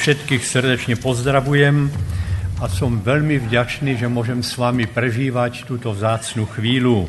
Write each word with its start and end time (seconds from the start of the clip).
Všetkých 0.00 0.46
srdečně 0.46 0.96
pozdravujem 0.96 1.92
a 2.56 2.64
som 2.72 3.04
veľmi 3.04 3.36
vďačný, 3.36 4.00
že 4.00 4.08
môžem 4.08 4.40
s 4.40 4.56
vami 4.56 4.88
prežívať 4.88 5.68
túto 5.68 5.92
vzácnu 5.92 6.48
chvíľu. 6.48 7.04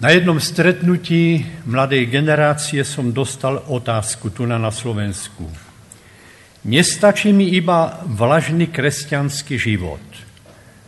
Na 0.00 0.16
jednom 0.16 0.40
stretnutí 0.40 1.44
mladej 1.68 2.08
generácie 2.08 2.80
som 2.88 3.12
dostal 3.12 3.60
otázku 3.68 4.32
tu 4.32 4.48
na, 4.48 4.56
Slovensku. 4.72 5.44
Nestačí 6.64 7.36
mi 7.36 7.52
iba 7.52 8.00
vlažný 8.08 8.72
kresťanský 8.72 9.60
život. 9.60 10.00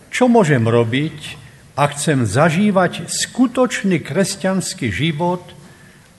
Čo 0.08 0.32
môžem 0.32 0.64
robiť, 0.64 1.36
ak 1.76 1.92
chcem 1.92 2.24
zažívať 2.24 3.12
skutočný 3.12 4.00
kresťanský 4.00 4.88
život 4.88 5.44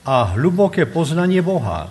a 0.06 0.38
hluboké 0.38 0.86
poznanie 0.86 1.42
Boha? 1.42 1.90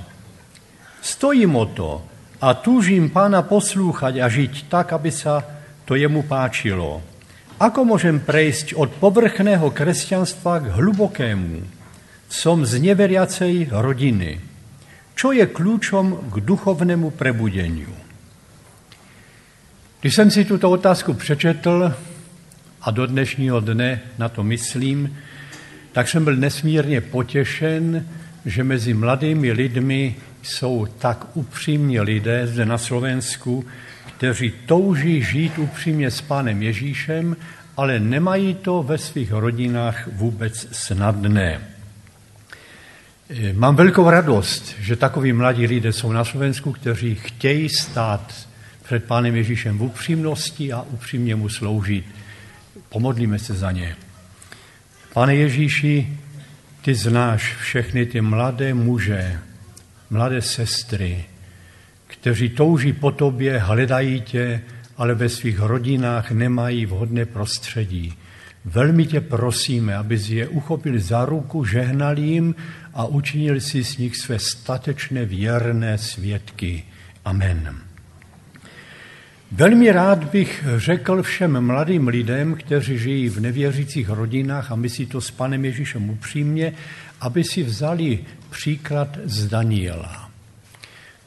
Stojím 1.03 1.59
o 1.59 1.67
to 1.67 2.14
a 2.45 2.53
túžim 2.53 3.09
pána 3.09 3.41
poslúchať 3.41 4.21
a 4.21 4.29
žiť 4.29 4.69
tak, 4.69 4.93
aby 4.93 5.09
sa 5.09 5.41
to 5.89 5.97
jemu 5.97 6.21
páčilo. 6.29 7.01
Ako 7.57 7.89
môžem 7.89 8.21
prejsť 8.21 8.77
od 8.77 8.93
povrchného 9.01 9.65
kresťanstva 9.73 10.61
k 10.61 10.65
hlbokému? 10.77 11.65
Som 12.29 12.61
z 12.61 12.85
neveriacej 12.85 13.73
rodiny. 13.73 14.37
Čo 15.17 15.33
je 15.33 15.49
kľúčom 15.49 16.29
k 16.29 16.35
duchovnému 16.45 17.17
prebudeniu? 17.17 17.89
Když 20.01 20.15
jsem 20.15 20.31
si 20.31 20.45
tuto 20.45 20.69
otázku 20.69 21.13
přečetl 21.13 21.93
a 22.81 22.91
do 22.91 23.05
dnešního 23.05 23.59
dne 23.59 24.01
na 24.17 24.29
to 24.29 24.43
myslím, 24.43 25.17
tak 25.91 26.07
jsem 26.07 26.23
byl 26.23 26.35
nesmírně 26.35 27.01
potěšen, 27.01 28.05
že 28.45 28.63
mezi 28.63 28.93
mladými 28.93 29.51
lidmi 29.51 30.15
jsou 30.45 30.85
tak 30.85 31.25
upřímní 31.33 31.99
lidé 31.99 32.47
zde 32.47 32.65
na 32.65 32.77
Slovensku, 32.77 33.65
kteří 34.17 34.53
touží 34.65 35.23
žít 35.23 35.57
upřímně 35.57 36.11
s 36.11 36.21
Pánem 36.21 36.63
Ježíšem, 36.63 37.35
ale 37.77 37.99
nemají 37.99 38.53
to 38.53 38.83
ve 38.83 38.97
svých 38.97 39.31
rodinách 39.31 40.07
vůbec 40.07 40.67
snadné. 40.71 41.61
E, 43.29 43.53
mám 43.53 43.75
velkou 43.75 44.09
radost, 44.09 44.75
že 44.79 44.95
takoví 44.95 45.33
mladí 45.33 45.67
lidé 45.67 45.93
jsou 45.93 46.11
na 46.11 46.25
Slovensku, 46.25 46.71
kteří 46.71 47.15
chtějí 47.15 47.69
stát 47.69 48.47
před 48.83 49.03
Pánem 49.03 49.35
Ježíšem 49.35 49.77
v 49.77 49.83
upřímnosti 49.83 50.73
a 50.73 50.81
upřímně 50.81 51.35
mu 51.35 51.49
sloužit. 51.49 52.05
Pomodlíme 52.89 53.39
se 53.39 53.53
za 53.53 53.71
ně. 53.71 53.95
Pane 55.13 55.35
Ježíši, 55.35 56.17
ty 56.81 56.95
znáš 56.95 57.55
všechny 57.55 58.05
ty 58.05 58.21
mladé 58.21 58.73
muže, 58.73 59.39
mladé 60.15 60.41
sestry, 60.41 61.25
kteří 62.07 62.49
touží 62.49 62.93
po 62.93 63.11
tobě, 63.11 63.59
hledají 63.59 64.21
tě, 64.21 64.61
ale 64.97 65.15
ve 65.15 65.29
svých 65.29 65.59
rodinách 65.59 66.31
nemají 66.31 66.85
vhodné 66.85 67.25
prostředí. 67.25 68.13
Velmi 68.65 69.05
tě 69.05 69.21
prosíme, 69.21 69.95
abys 69.95 70.29
je 70.29 70.47
uchopil 70.47 70.99
za 70.99 71.25
ruku, 71.25 71.65
žehnal 71.65 72.19
jim 72.19 72.55
a 72.93 73.05
učinil 73.05 73.59
si 73.59 73.83
z 73.83 73.97
nich 73.97 74.15
své 74.15 74.39
statečné 74.39 75.25
věrné 75.25 75.97
svědky. 75.97 76.83
Amen. 77.25 77.75
Velmi 79.51 79.91
rád 79.91 80.23
bych 80.23 80.63
řekl 80.77 81.23
všem 81.23 81.61
mladým 81.61 82.07
lidem, 82.07 82.55
kteří 82.55 82.97
žijí 82.97 83.29
v 83.29 83.39
nevěřících 83.39 84.09
rodinách 84.09 84.71
a 84.71 84.75
myslí 84.75 85.05
to 85.05 85.21
s 85.21 85.31
panem 85.31 85.65
Ježíšem 85.65 86.09
upřímně, 86.09 86.73
aby 87.21 87.43
si 87.43 87.63
vzali 87.63 88.19
příklad 88.57 89.17
z 89.25 89.47
Daniela. 89.47 90.31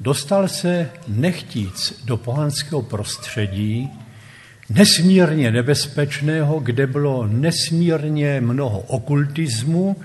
Dostal 0.00 0.48
se 0.48 0.90
nechtíc 1.08 2.02
do 2.04 2.16
pohanského 2.16 2.82
prostředí, 2.82 3.90
nesmírně 4.70 5.50
nebezpečného, 5.50 6.60
kde 6.60 6.86
bylo 6.86 7.26
nesmírně 7.26 8.40
mnoho 8.40 8.80
okultismu 8.80 9.96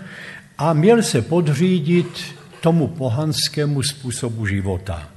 a 0.58 0.74
měl 0.74 1.04
se 1.04 1.22
podřídit 1.22 2.36
tomu 2.62 2.88
pohanskému 2.88 3.84
způsobu 3.84 4.46
života. 4.46 5.10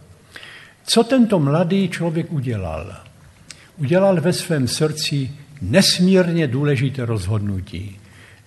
Co 0.86 1.04
tento 1.04 1.38
mladý 1.38 1.88
člověk 1.88 2.32
udělal? 2.32 2.96
Udělal 3.76 4.20
ve 4.20 4.32
svém 4.32 4.68
srdci 4.68 5.30
nesmírně 5.62 6.46
důležité 6.46 7.04
rozhodnutí, 7.04 7.98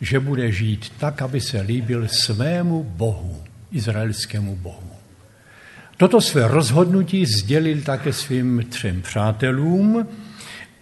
že 0.01 0.19
bude 0.19 0.51
žít 0.51 0.91
tak, 0.99 1.21
aby 1.21 1.41
se 1.41 1.61
líbil 1.61 2.07
svému 2.07 2.83
Bohu, 2.83 3.48
izraelskému 3.71 4.55
Bohu. 4.55 4.89
Toto 5.97 6.21
své 6.21 6.47
rozhodnutí 6.47 7.25
sdělil 7.25 7.81
také 7.81 8.13
svým 8.13 8.65
třem 8.69 9.01
přátelům 9.01 10.07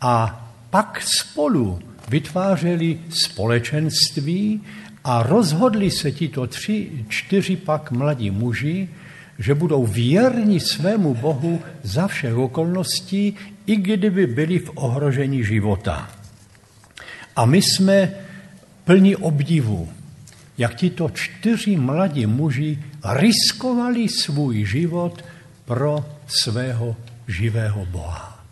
a 0.01 0.43
pak 0.69 1.01
spolu 1.01 1.79
vytvářeli 2.09 2.99
společenství 3.09 4.61
a 5.03 5.23
rozhodli 5.23 5.91
se 5.91 6.11
tito 6.11 6.47
tři, 6.47 7.05
čtyři 7.07 7.55
pak 7.55 7.91
mladí 7.91 8.31
muži, 8.31 8.89
že 9.39 9.55
budou 9.55 9.85
věrni 9.85 10.59
svému 10.59 11.13
Bohu 11.13 11.61
za 11.83 12.07
všech 12.07 12.35
okolností, 12.35 13.35
i 13.65 13.75
kdyby 13.75 14.27
byli 14.27 14.59
v 14.59 14.71
ohrožení 14.75 15.43
života. 15.43 16.11
A 17.35 17.45
my 17.45 17.61
jsme 17.61 18.11
plní 18.83 19.15
obdivu 19.15 19.89
jak 20.57 20.75
tito 20.75 21.09
čtyři 21.09 21.75
mladí 21.75 22.25
muži 22.25 22.84
riskovali 23.03 24.09
svůj 24.09 24.66
život 24.66 25.25
pro 25.66 26.06
svého 26.28 26.95
živého 27.28 27.85
Boha. 27.85 28.45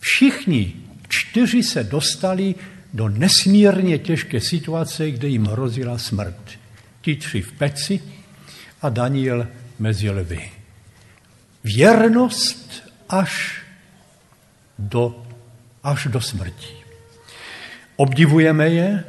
Všichni 0.00 0.72
čtyři 1.08 1.62
se 1.62 1.84
dostali 1.84 2.54
do 2.94 3.08
nesmírně 3.08 3.98
těžké 3.98 4.40
situace, 4.40 5.10
kde 5.10 5.28
jim 5.28 5.44
hrozila 5.44 5.98
smrt. 5.98 6.58
Ti 7.00 7.16
tři 7.16 7.42
v 7.42 7.52
peci 7.52 8.00
a 8.82 8.88
Daniel 8.88 9.46
mezi 9.78 10.10
lvy. 10.10 10.50
Věrnost 11.64 12.90
až 13.08 13.62
do, 14.78 15.26
až 15.82 16.06
do 16.10 16.20
smrti. 16.20 16.74
Obdivujeme 17.96 18.68
je, 18.68 19.04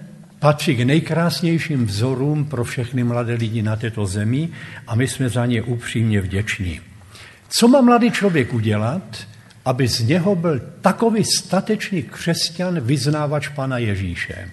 patří 0.45 0.75
k 0.75 0.85
nejkrásnějším 0.85 1.85
vzorům 1.85 2.45
pro 2.45 2.63
všechny 2.63 3.03
mladé 3.03 3.33
lidi 3.33 3.61
na 3.61 3.75
této 3.75 4.06
zemi 4.06 4.50
a 4.88 4.95
my 4.95 5.07
jsme 5.07 5.29
za 5.29 5.45
ně 5.45 5.61
upřímně 5.61 6.22
vděční. 6.22 6.81
Co 7.50 7.67
má 7.67 7.81
mladý 7.81 8.11
člověk 8.11 8.53
udělat, 8.53 9.28
aby 9.66 9.88
z 9.88 10.01
něho 10.01 10.35
byl 10.35 10.61
takový 10.81 11.23
statečný 11.23 12.03
křesťan, 12.03 12.79
vyznávač 12.79 13.47
Pana 13.47 13.78
Ježíše? 13.78 14.50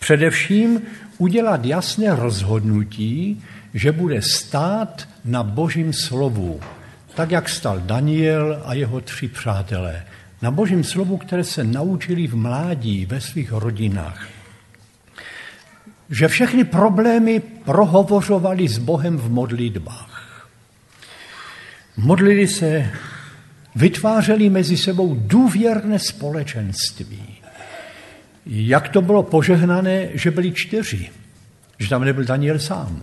Především 0.00 0.82
udělat 1.18 1.64
jasné 1.64 2.16
rozhodnutí, 2.16 3.42
že 3.74 3.92
bude 3.92 4.22
stát 4.22 5.08
na 5.24 5.42
božím 5.42 5.92
slovu, 5.92 6.60
tak 7.14 7.30
jak 7.30 7.48
stal 7.48 7.80
Daniel 7.80 8.62
a 8.64 8.74
jeho 8.74 9.00
tři 9.00 9.28
přátelé. 9.28 10.04
Na 10.42 10.50
božím 10.50 10.84
slovu, 10.84 11.16
které 11.16 11.44
se 11.44 11.64
naučili 11.64 12.26
v 12.26 12.36
mládí 12.36 13.06
ve 13.06 13.20
svých 13.20 13.52
rodinách 13.52 14.39
že 16.10 16.28
všechny 16.28 16.64
problémy 16.64 17.40
prohovořovali 17.40 18.68
s 18.68 18.78
Bohem 18.78 19.18
v 19.18 19.30
modlitbách. 19.30 20.48
Modlili 21.96 22.48
se, 22.48 22.90
vytvářeli 23.76 24.50
mezi 24.50 24.76
sebou 24.76 25.14
důvěrné 25.14 25.98
společenství. 25.98 27.36
Jak 28.46 28.88
to 28.88 29.02
bylo 29.02 29.22
požehnané, 29.22 30.08
že 30.14 30.30
byli 30.30 30.52
čtyři, 30.52 31.10
že 31.78 31.88
tam 31.88 32.04
nebyl 32.04 32.24
Daniel 32.24 32.58
sám, 32.58 33.02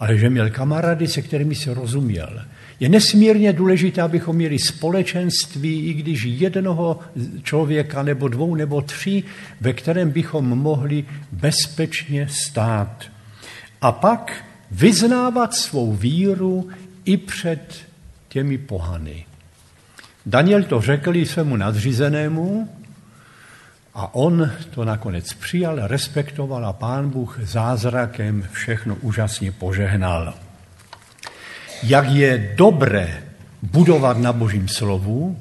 ale 0.00 0.18
že 0.18 0.30
měl 0.30 0.50
kamarády, 0.50 1.08
se 1.08 1.22
kterými 1.22 1.54
se 1.54 1.74
rozuměl, 1.74 2.44
je 2.80 2.88
nesmírně 2.88 3.52
důležité, 3.52 4.02
abychom 4.02 4.36
měli 4.36 4.58
společenství, 4.58 5.86
i 5.86 5.94
když 5.94 6.22
jednoho 6.24 7.00
člověka 7.42 8.02
nebo 8.02 8.28
dvou 8.28 8.54
nebo 8.54 8.82
tři, 8.82 9.22
ve 9.60 9.72
kterém 9.72 10.10
bychom 10.10 10.44
mohli 10.44 11.04
bezpečně 11.32 12.28
stát. 12.30 13.04
A 13.80 13.92
pak 13.92 14.44
vyznávat 14.70 15.54
svou 15.54 15.92
víru 15.92 16.68
i 17.04 17.16
před 17.16 17.74
těmi 18.28 18.58
pohany. 18.58 19.24
Daniel 20.26 20.62
to 20.62 20.80
řekl 20.80 21.16
i 21.16 21.26
svému 21.26 21.56
nadřízenému 21.56 22.68
a 23.94 24.14
on 24.14 24.50
to 24.70 24.84
nakonec 24.84 25.32
přijal, 25.32 25.78
respektoval 25.82 26.66
a 26.66 26.72
pán 26.72 27.10
Bůh 27.10 27.38
zázrakem 27.42 28.48
všechno 28.52 28.94
úžasně 28.94 29.52
požehnal 29.52 30.34
jak 31.82 32.08
je 32.08 32.54
dobré 32.56 33.22
budovat 33.62 34.18
na 34.18 34.32
Božím 34.32 34.68
slovu, 34.68 35.38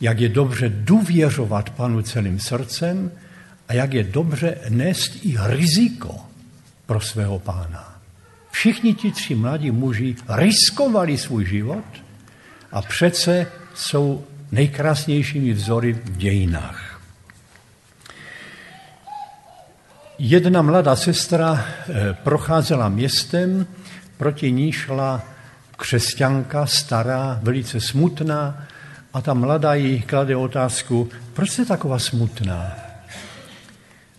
jak 0.00 0.20
je 0.20 0.28
dobře 0.28 0.68
důvěřovat 0.68 1.70
Panu 1.70 2.02
celým 2.02 2.40
srdcem 2.40 3.10
a 3.68 3.74
jak 3.74 3.92
je 3.92 4.04
dobře 4.04 4.58
nést 4.68 5.24
i 5.24 5.36
riziko 5.46 6.16
pro 6.86 7.00
svého 7.00 7.38
pána. 7.38 8.00
Všichni 8.50 8.94
ti 8.94 9.10
tři 9.10 9.34
mladí 9.34 9.70
muži 9.70 10.16
riskovali 10.28 11.18
svůj 11.18 11.46
život 11.46 11.84
a 12.72 12.82
přece 12.82 13.46
jsou 13.74 14.24
nejkrásnějšími 14.52 15.52
vzory 15.52 15.92
v 15.92 16.16
dějinách. 16.16 17.00
Jedna 20.18 20.62
mladá 20.62 20.96
sestra 20.96 21.64
eh, 21.64 22.14
procházela 22.22 22.88
městem, 22.88 23.66
proti 24.16 24.52
ní 24.52 24.72
šla 24.72 25.31
křesťanka, 25.82 26.66
stará, 26.66 27.40
velice 27.42 27.80
smutná, 27.80 28.66
a 29.12 29.20
ta 29.20 29.34
mladá 29.34 29.74
jí 29.74 30.02
klade 30.02 30.36
otázku, 30.36 31.10
proč 31.32 31.50
jste 31.50 31.64
taková 31.64 31.98
smutná? 31.98 32.72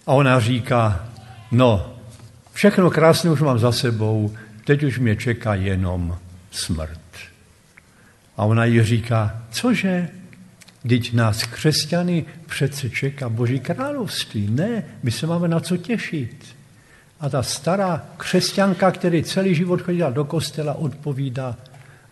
A 0.08 0.12
ona 0.14 0.40
říká, 0.40 1.08
no, 1.52 1.96
všechno 2.54 2.92
krásné 2.92 3.32
už 3.32 3.42
mám 3.42 3.60
za 3.60 3.72
sebou, 3.72 4.36
teď 4.66 4.84
už 4.84 5.00
mě 5.00 5.16
čeká 5.16 5.56
jenom 5.56 6.18
smrt. 6.52 7.00
A 8.38 8.46
ona 8.46 8.66
jí 8.66 8.84
říká, 8.84 9.42
cože? 9.52 10.10
Teď 10.88 11.14
nás 11.14 11.44
křesťany 11.44 12.26
přece 12.46 12.90
čeká 12.90 13.30
Boží 13.30 13.60
království. 13.60 14.48
Ne, 14.52 14.84
my 15.04 15.12
se 15.12 15.28
máme 15.28 15.48
na 15.48 15.60
co 15.60 15.78
těšit. 15.78 16.56
A 17.24 17.30
ta 17.30 17.44
stará 17.44 18.04
křesťanka, 18.18 18.92
který 18.92 19.24
celý 19.24 19.56
život 19.56 19.82
chodila 19.82 20.10
do 20.10 20.26
kostela, 20.26 20.74
odpovídá, 20.74 21.56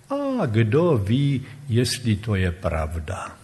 a 0.10 0.46
kdo 0.46 0.98
ví, 0.98 1.44
jestli 1.70 2.16
to 2.16 2.36
je 2.36 2.52
pravda. 2.52 3.36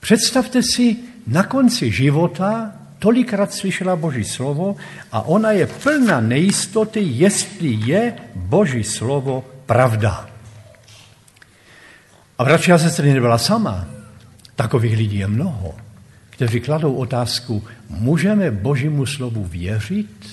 Představte 0.00 0.62
si, 0.62 0.96
na 1.26 1.42
konci 1.42 1.92
života 1.92 2.72
tolikrát 2.98 3.52
slyšela 3.52 3.96
Boží 3.96 4.24
slovo 4.24 4.76
a 5.12 5.22
ona 5.22 5.50
je 5.52 5.66
plná 5.66 6.20
nejistoty, 6.20 7.00
jestli 7.02 7.68
je 7.68 8.14
Boží 8.34 8.84
slovo 8.84 9.44
pravda. 9.66 10.30
A 12.38 12.44
bratři 12.44 12.72
a 12.72 12.78
sestry 12.78 13.12
nebyla 13.12 13.38
sama. 13.38 13.84
Takových 14.56 14.96
lidí 14.96 15.18
je 15.18 15.26
mnoho, 15.26 15.74
kteří 16.36 16.60
kladou 16.60 16.94
otázku, 16.94 17.64
můžeme 17.90 18.50
Božímu 18.50 19.06
slovu 19.06 19.44
věřit? 19.44 20.28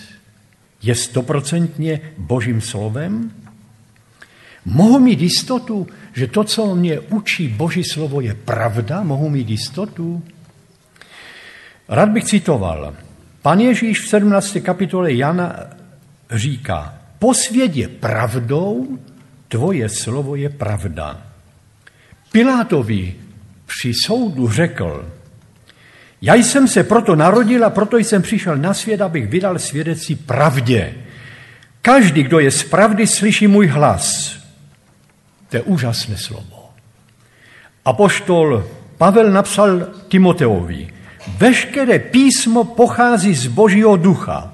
Je 0.81 0.95
stoprocentně 0.95 2.01
Božím 2.17 2.61
slovem? 2.61 3.31
Mohu 4.65 4.99
mít 4.99 5.21
jistotu, 5.21 5.87
že 6.13 6.27
to, 6.27 6.43
co 6.43 6.75
mě 6.75 6.99
učí 6.99 7.47
Boží 7.47 7.83
slovo, 7.83 8.21
je 8.21 8.33
pravda? 8.33 9.03
Mohu 9.03 9.29
mít 9.29 9.49
jistotu? 9.49 10.23
Rád 11.87 12.09
bych 12.09 12.23
citoval. 12.23 12.95
Pan 13.41 13.59
Ježíš 13.59 14.01
v 14.01 14.07
17. 14.07 14.57
kapitole 14.61 15.13
Jana 15.13 15.59
říká, 16.31 16.97
posvěd 17.19 17.75
je 17.75 17.87
pravdou, 17.87 18.99
tvoje 19.47 19.89
slovo 19.89 20.35
je 20.35 20.49
pravda. 20.49 21.21
Pilátovi 22.31 23.15
při 23.65 23.91
soudu 24.05 24.49
řekl, 24.49 25.13
já 26.23 26.35
jsem 26.35 26.67
se 26.67 26.83
proto 26.83 27.15
narodil 27.15 27.65
a 27.65 27.69
proto 27.69 27.97
jsem 27.97 28.21
přišel 28.21 28.57
na 28.57 28.73
svět, 28.73 29.01
abych 29.01 29.27
vydal 29.27 29.59
svědectví 29.59 30.15
pravdě. 30.15 30.93
Každý, 31.81 32.23
kdo 32.23 32.39
je 32.39 32.51
z 32.51 32.63
pravdy, 32.63 33.07
slyší 33.07 33.47
můj 33.47 33.67
hlas. 33.67 34.35
To 35.49 35.57
je 35.57 35.61
úžasné 35.61 36.17
slovo. 36.17 36.71
Apoštol 37.85 38.67
Pavel 38.97 39.31
napsal 39.31 39.87
Timoteovi, 40.07 40.87
veškeré 41.37 41.99
písmo 41.99 42.63
pochází 42.63 43.35
z 43.35 43.47
Božího 43.47 43.97
ducha 43.97 44.53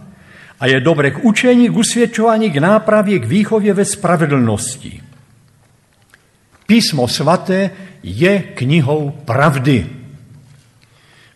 a 0.60 0.66
je 0.66 0.80
dobré 0.80 1.12
k 1.12 1.26
učení, 1.26 1.70
k 1.70 1.78
usvědčování, 1.78 2.52
k 2.52 2.58
nápravě, 2.58 3.20
k 3.20 3.26
výchově 3.26 3.74
ve 3.74 3.86
spravedlnosti. 3.86 5.02
Písmo 6.66 7.08
svaté 7.08 7.70
je 8.04 8.40
knihou 8.40 9.12
pravdy. 9.26 9.99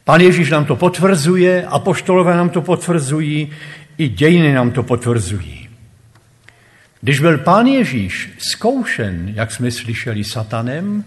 Pan 0.03 0.21
Ježíš 0.21 0.49
nám 0.49 0.65
to 0.65 0.75
potvrzuje, 0.75 1.65
apoštolové 1.65 2.35
nám 2.35 2.49
to 2.49 2.61
potvrzují, 2.61 3.51
i 3.97 4.09
dějiny 4.09 4.53
nám 4.53 4.71
to 4.71 4.83
potvrzují. 4.83 5.69
Když 7.01 7.19
byl 7.19 7.37
pán 7.37 7.67
Ježíš 7.67 8.31
zkoušen, 8.37 9.31
jak 9.35 9.51
jsme 9.51 9.71
slyšeli, 9.71 10.23
satanem, 10.23 11.03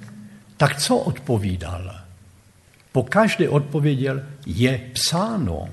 tak 0.56 0.76
co 0.76 0.96
odpovídal? 0.96 1.94
Po 2.92 3.02
každé 3.02 3.48
odpověděl, 3.48 4.22
je 4.46 4.80
psáno. 4.92 5.68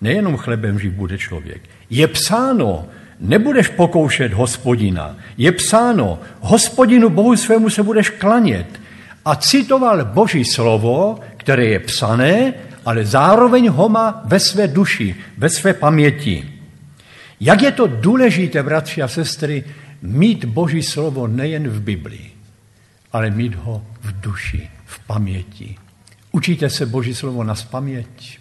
Nejenom 0.00 0.36
chlebem 0.36 0.78
živ 0.78 0.92
bude 0.92 1.18
člověk. 1.18 1.62
Je 1.90 2.06
psáno, 2.08 2.86
nebudeš 3.20 3.68
pokoušet 3.68 4.32
hospodina. 4.32 5.16
Je 5.36 5.52
psáno, 5.52 6.18
hospodinu 6.40 7.08
Bohu 7.08 7.36
svému 7.36 7.70
se 7.70 7.82
budeš 7.82 8.10
klanět. 8.10 8.80
A 9.24 9.36
citoval 9.36 10.04
Boží 10.04 10.44
slovo, 10.44 11.20
které 11.48 11.64
je 11.64 11.78
psané, 11.80 12.54
ale 12.84 13.08
zároveň 13.08 13.68
ho 13.68 13.88
má 13.88 14.22
ve 14.24 14.40
své 14.40 14.68
duši, 14.68 15.16
ve 15.38 15.48
své 15.48 15.72
paměti. 15.72 16.44
Jak 17.40 17.62
je 17.62 17.72
to 17.72 17.86
důležité, 17.86 18.62
bratři 18.62 19.02
a 19.02 19.08
sestry, 19.08 19.64
mít 20.02 20.44
Boží 20.44 20.82
slovo 20.82 21.26
nejen 21.26 21.68
v 21.68 21.80
Biblii, 21.80 22.30
ale 23.12 23.30
mít 23.30 23.54
ho 23.54 23.82
v 24.00 24.20
duši, 24.20 24.68
v 24.84 24.98
paměti. 24.98 25.76
Učíte 26.32 26.70
se 26.70 26.86
Boží 26.86 27.14
slovo 27.14 27.44
na 27.44 27.54
spaměť? 27.54 28.38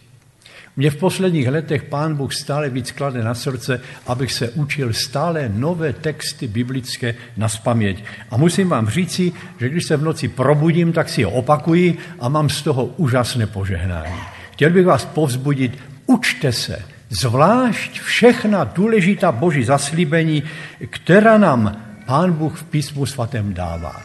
Mě 0.77 0.89
v 0.89 0.95
posledních 0.95 1.47
letech 1.47 1.83
pán 1.83 2.15
Bůh 2.15 2.33
stále 2.33 2.69
víc 2.69 2.91
klade 2.91 3.23
na 3.23 3.33
srdce, 3.33 3.81
abych 4.07 4.31
se 4.31 4.49
učil 4.49 4.93
stále 4.93 5.51
nové 5.53 5.93
texty 5.93 6.47
biblické 6.47 7.15
na 7.37 7.49
spaměť. 7.49 8.03
A 8.31 8.37
musím 8.37 8.69
vám 8.69 8.89
říci, 8.89 9.31
že 9.59 9.69
když 9.69 9.85
se 9.85 9.97
v 9.97 10.03
noci 10.03 10.27
probudím, 10.27 10.93
tak 10.93 11.09
si 11.09 11.21
je 11.21 11.27
opakuji 11.27 11.97
a 12.19 12.29
mám 12.29 12.49
z 12.49 12.61
toho 12.61 12.85
úžasné 12.85 13.47
požehnání. 13.47 14.19
Chtěl 14.51 14.69
bych 14.69 14.85
vás 14.85 15.05
povzbudit, 15.05 15.77
učte 16.05 16.51
se, 16.51 16.85
zvlášť 17.09 18.01
všechna 18.01 18.63
důležitá 18.63 19.31
boží 19.31 19.63
zaslíbení, 19.63 20.43
která 20.89 21.37
nám 21.37 21.81
pán 22.05 22.33
Bůh 22.33 22.57
v 22.57 22.63
písmu 22.63 23.05
svatém 23.05 23.53
dává. 23.53 24.01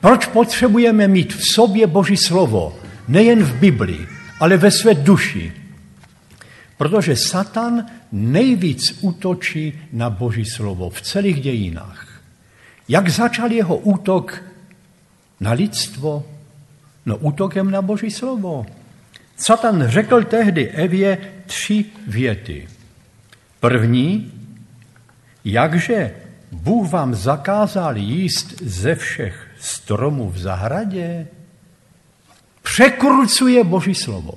Proč 0.00 0.26
potřebujeme 0.26 1.08
mít 1.08 1.32
v 1.32 1.40
sobě 1.54 1.86
boží 1.86 2.16
slovo? 2.16 2.78
Nejen 3.08 3.44
v 3.44 3.54
Biblii, 3.54 4.06
ale 4.40 4.56
ve 4.56 4.70
své 4.70 4.94
duši, 4.94 5.61
Protože 6.82 7.16
Satan 7.16 7.86
nejvíc 8.12 8.98
útočí 9.00 9.78
na 9.92 10.10
Boží 10.10 10.44
slovo 10.44 10.90
v 10.90 11.00
celých 11.00 11.40
dějinách. 11.40 12.06
Jak 12.88 13.08
začal 13.08 13.52
jeho 13.52 13.76
útok 13.76 14.42
na 15.40 15.52
lidstvo? 15.52 16.26
No 17.06 17.16
útokem 17.16 17.70
na 17.70 17.82
Boží 17.82 18.10
slovo. 18.10 18.66
Satan 19.36 19.86
řekl 19.86 20.24
tehdy 20.24 20.68
Evě 20.68 21.18
tři 21.46 21.84
věty. 22.06 22.68
První, 23.60 24.32
jakže 25.44 26.14
Bůh 26.52 26.90
vám 26.90 27.14
zakázal 27.14 27.96
jíst 27.96 28.62
ze 28.62 28.94
všech 28.94 29.48
stromů 29.60 30.30
v 30.30 30.38
zahradě, 30.38 31.26
překrucuje 32.62 33.64
Boží 33.64 33.94
slovo. 33.94 34.34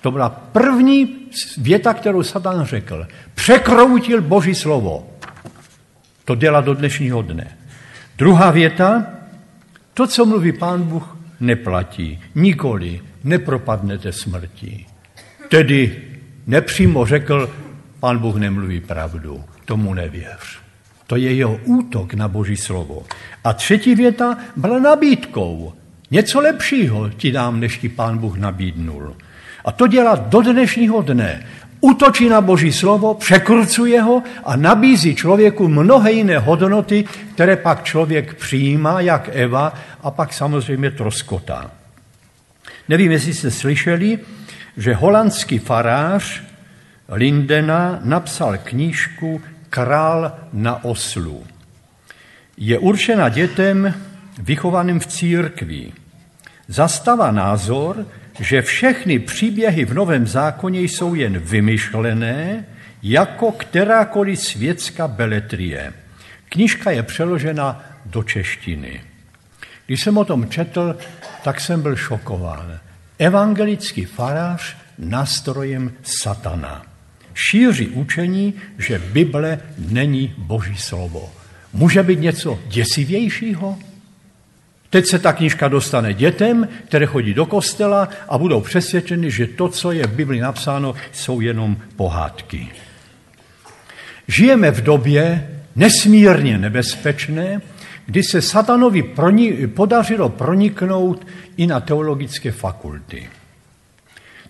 To 0.00 0.10
byla 0.10 0.28
první 0.28 1.21
věta, 1.58 1.94
kterou 1.94 2.22
Satan 2.22 2.64
řekl. 2.64 3.06
Překroutil 3.34 4.22
Boží 4.22 4.54
slovo. 4.54 5.10
To 6.24 6.34
dělá 6.34 6.60
do 6.60 6.74
dnešního 6.74 7.22
dne. 7.22 7.58
Druhá 8.18 8.50
věta, 8.50 9.06
to, 9.94 10.06
co 10.06 10.26
mluví 10.26 10.52
pán 10.52 10.82
Bůh, 10.82 11.16
neplatí. 11.40 12.20
Nikoli 12.34 13.00
nepropadnete 13.24 14.12
smrti. 14.12 14.86
Tedy 15.48 16.02
nepřímo 16.46 17.06
řekl, 17.06 17.50
pán 18.00 18.18
Bůh 18.18 18.36
nemluví 18.36 18.80
pravdu. 18.80 19.44
Tomu 19.64 19.94
nevěř. 19.94 20.58
To 21.06 21.16
je 21.16 21.34
jeho 21.34 21.60
útok 21.64 22.14
na 22.14 22.28
Boží 22.28 22.56
slovo. 22.56 23.02
A 23.44 23.52
třetí 23.52 23.94
věta 23.94 24.38
byla 24.56 24.78
nabídkou. 24.78 25.72
Něco 26.10 26.40
lepšího 26.40 27.10
ti 27.10 27.32
dám, 27.32 27.60
než 27.60 27.78
ti 27.78 27.88
pán 27.88 28.18
Bůh 28.18 28.36
nabídnul. 28.36 29.16
A 29.64 29.72
to 29.72 29.86
dělá 29.86 30.14
do 30.16 30.40
dnešního 30.40 31.02
dne. 31.02 31.46
Utočí 31.80 32.28
na 32.28 32.40
Boží 32.40 32.72
slovo, 32.72 33.14
překrucuje 33.14 34.02
ho 34.02 34.22
a 34.44 34.56
nabízí 34.56 35.14
člověku 35.14 35.68
mnohé 35.68 36.12
jiné 36.12 36.38
hodnoty, 36.38 37.04
které 37.34 37.56
pak 37.56 37.84
člověk 37.84 38.34
přijímá, 38.34 39.00
jak 39.00 39.28
Eva, 39.32 39.74
a 40.02 40.10
pak 40.10 40.32
samozřejmě 40.32 40.90
troskotá. 40.90 41.70
Nevím, 42.88 43.12
jestli 43.12 43.34
jste 43.34 43.50
slyšeli, 43.50 44.18
že 44.76 44.94
holandský 44.94 45.58
farář 45.58 46.42
Lindena 47.08 47.98
napsal 48.04 48.58
knížku 48.58 49.40
Král 49.70 50.32
na 50.52 50.84
oslu. 50.84 51.44
Je 52.56 52.78
určena 52.78 53.28
dětem 53.28 53.94
vychovaným 54.38 55.00
v 55.00 55.06
církvi. 55.06 55.92
Zastává 56.68 57.30
názor, 57.30 58.06
že 58.40 58.62
všechny 58.62 59.18
příběhy 59.18 59.84
v 59.84 59.94
Novém 59.94 60.26
zákoně 60.26 60.80
jsou 60.80 61.14
jen 61.14 61.38
vymyšlené, 61.38 62.64
jako 63.02 63.52
kterákoliv 63.52 64.38
světská 64.38 65.08
beletrie. 65.08 65.92
Knižka 66.48 66.90
je 66.90 67.02
přeložena 67.02 67.84
do 68.06 68.22
češtiny. 68.22 69.00
Když 69.86 70.02
jsem 70.02 70.18
o 70.18 70.24
tom 70.24 70.48
četl, 70.48 70.96
tak 71.44 71.60
jsem 71.60 71.82
byl 71.82 71.96
šokován. 71.96 72.80
Evangelický 73.18 74.04
farář 74.04 74.76
nástrojem 74.98 75.92
satana. 76.02 76.86
Šíří 77.34 77.88
učení, 77.88 78.54
že 78.78 78.98
Bible 78.98 79.60
není 79.78 80.34
boží 80.38 80.76
slovo. 80.76 81.32
Může 81.72 82.02
být 82.02 82.20
něco 82.20 82.60
děsivějšího? 82.66 83.78
Teď 84.92 85.06
se 85.06 85.18
ta 85.18 85.32
knižka 85.32 85.68
dostane 85.68 86.14
dětem, 86.14 86.68
které 86.88 87.06
chodí 87.06 87.34
do 87.34 87.46
kostela 87.46 88.08
a 88.28 88.38
budou 88.38 88.60
přesvědčeni, 88.60 89.30
že 89.30 89.46
to, 89.46 89.68
co 89.68 89.92
je 89.92 90.06
v 90.06 90.12
Bibli 90.12 90.40
napsáno, 90.40 90.94
jsou 91.12 91.40
jenom 91.40 91.76
pohádky. 91.96 92.68
Žijeme 94.28 94.70
v 94.70 94.82
době 94.82 95.48
nesmírně 95.76 96.58
nebezpečné, 96.58 97.60
kdy 98.06 98.22
se 98.22 98.42
satanovi 98.42 99.02
proni- 99.02 99.66
podařilo 99.68 100.28
proniknout 100.28 101.26
i 101.56 101.66
na 101.66 101.80
teologické 101.80 102.52
fakulty. 102.52 103.28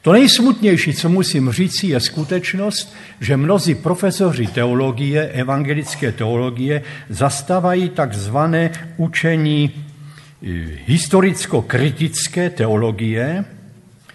To 0.02 0.12
nejsmutnější, 0.12 0.94
co 0.94 1.08
musím 1.08 1.52
říct, 1.52 1.84
je 1.84 2.00
skutečnost, 2.00 2.94
že 3.20 3.36
mnozí 3.36 3.74
profesoři 3.74 4.46
teologie, 4.46 5.28
evangelické 5.28 6.12
teologie, 6.12 6.82
zastávají 7.08 7.88
takzvané 7.88 8.70
učení 8.96 9.91
historicko-kritické 10.86 12.50
teologie. 12.50 13.44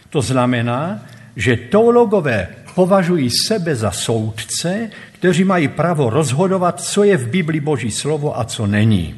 To 0.09 0.21
znamená, 0.21 1.05
že 1.35 1.55
teologové 1.55 2.47
považují 2.75 3.29
sebe 3.29 3.75
za 3.75 3.91
soudce, 3.91 4.89
kteří 5.11 5.43
mají 5.43 5.67
právo 5.67 6.09
rozhodovat, 6.09 6.81
co 6.81 7.03
je 7.03 7.17
v 7.17 7.27
Bibli 7.29 7.59
Boží 7.59 7.91
slovo 7.91 8.39
a 8.39 8.43
co 8.43 8.67
není. 8.67 9.15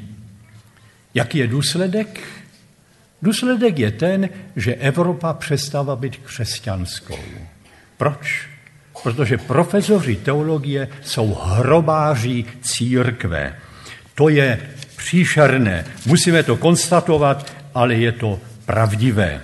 Jaký 1.13 1.37
je 1.37 1.47
důsledek? 1.47 2.19
Důsledek 3.21 3.79
je 3.79 3.91
ten, 3.91 4.29
že 4.55 4.75
Evropa 4.75 5.33
přestává 5.33 5.95
být 5.95 6.17
křesťanskou. 6.17 7.19
Proč? 7.97 8.47
Protože 9.03 9.37
profesoři 9.37 10.15
teologie 10.15 10.87
jsou 11.01 11.37
hrobáři 11.41 12.45
církve. 12.61 13.55
To 14.15 14.29
je 14.29 14.59
příšerné. 14.99 15.85
Musíme 16.05 16.43
to 16.43 16.57
konstatovat, 16.57 17.53
ale 17.73 17.95
je 17.95 18.11
to 18.11 18.39
pravdivé. 18.65 19.41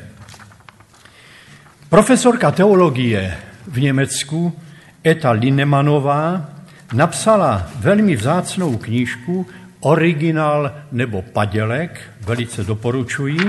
Profesorka 1.90 2.52
teologie 2.52 3.38
v 3.68 3.80
Německu 3.80 4.60
Eta 5.04 5.32
Linemanová 5.32 6.50
napsala 6.94 7.72
velmi 7.80 8.16
vzácnou 8.16 8.78
knížku 8.78 9.48
originál 9.80 10.72
nebo 10.92 11.22
padělek, 11.22 12.02
velice 12.22 12.64
doporučuji, 12.64 13.40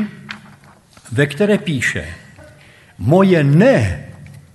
ve 1.12 1.26
které 1.26 1.58
píše, 1.58 2.08
moje 2.98 3.44
ne 3.44 4.04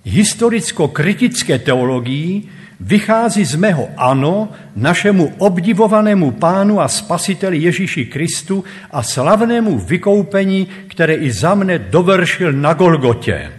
historicko-kritické 0.04 1.58
teologii 1.58 2.48
vychází 2.82 3.44
z 3.44 3.54
mého 3.54 3.88
ano 3.96 4.50
našemu 4.76 5.38
obdivovanému 5.38 6.30
pánu 6.30 6.80
a 6.80 6.88
spasiteli 6.88 7.58
Ježíši 7.58 8.06
Kristu 8.06 8.64
a 8.90 9.02
slavnému 9.02 9.78
vykoupení, 9.78 10.68
které 10.88 11.14
i 11.14 11.32
za 11.32 11.54
mne 11.54 11.78
dovršil 11.78 12.52
na 12.52 12.74
Golgotě. 12.74 13.52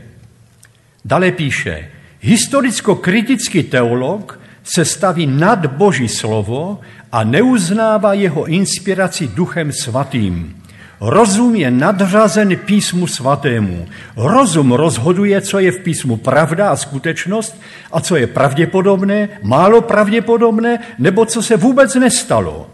Dále 1.05 1.31
píše, 1.31 1.89
historicko-kritický 2.21 3.63
teolog 3.63 4.39
se 4.63 4.85
staví 4.85 5.27
nad 5.27 5.65
Boží 5.65 6.07
slovo 6.07 6.79
a 7.11 7.23
neuznává 7.23 8.13
jeho 8.13 8.45
inspiraci 8.45 9.27
duchem 9.27 9.71
svatým. 9.71 10.62
Rozum 11.05 11.55
je 11.55 11.71
nadřazen 11.71 12.55
písmu 12.55 13.07
svatému. 13.07 13.87
Rozum 14.15 14.71
rozhoduje, 14.71 15.41
co 15.41 15.59
je 15.59 15.71
v 15.71 15.79
písmu 15.79 16.17
pravda 16.17 16.69
a 16.69 16.75
skutečnost 16.75 17.61
a 17.91 17.99
co 17.99 18.15
je 18.15 18.27
pravděpodobné, 18.27 19.29
málo 19.41 19.81
pravděpodobné, 19.81 20.79
nebo 20.99 21.25
co 21.25 21.41
se 21.43 21.57
vůbec 21.57 21.95
nestalo. 21.95 22.69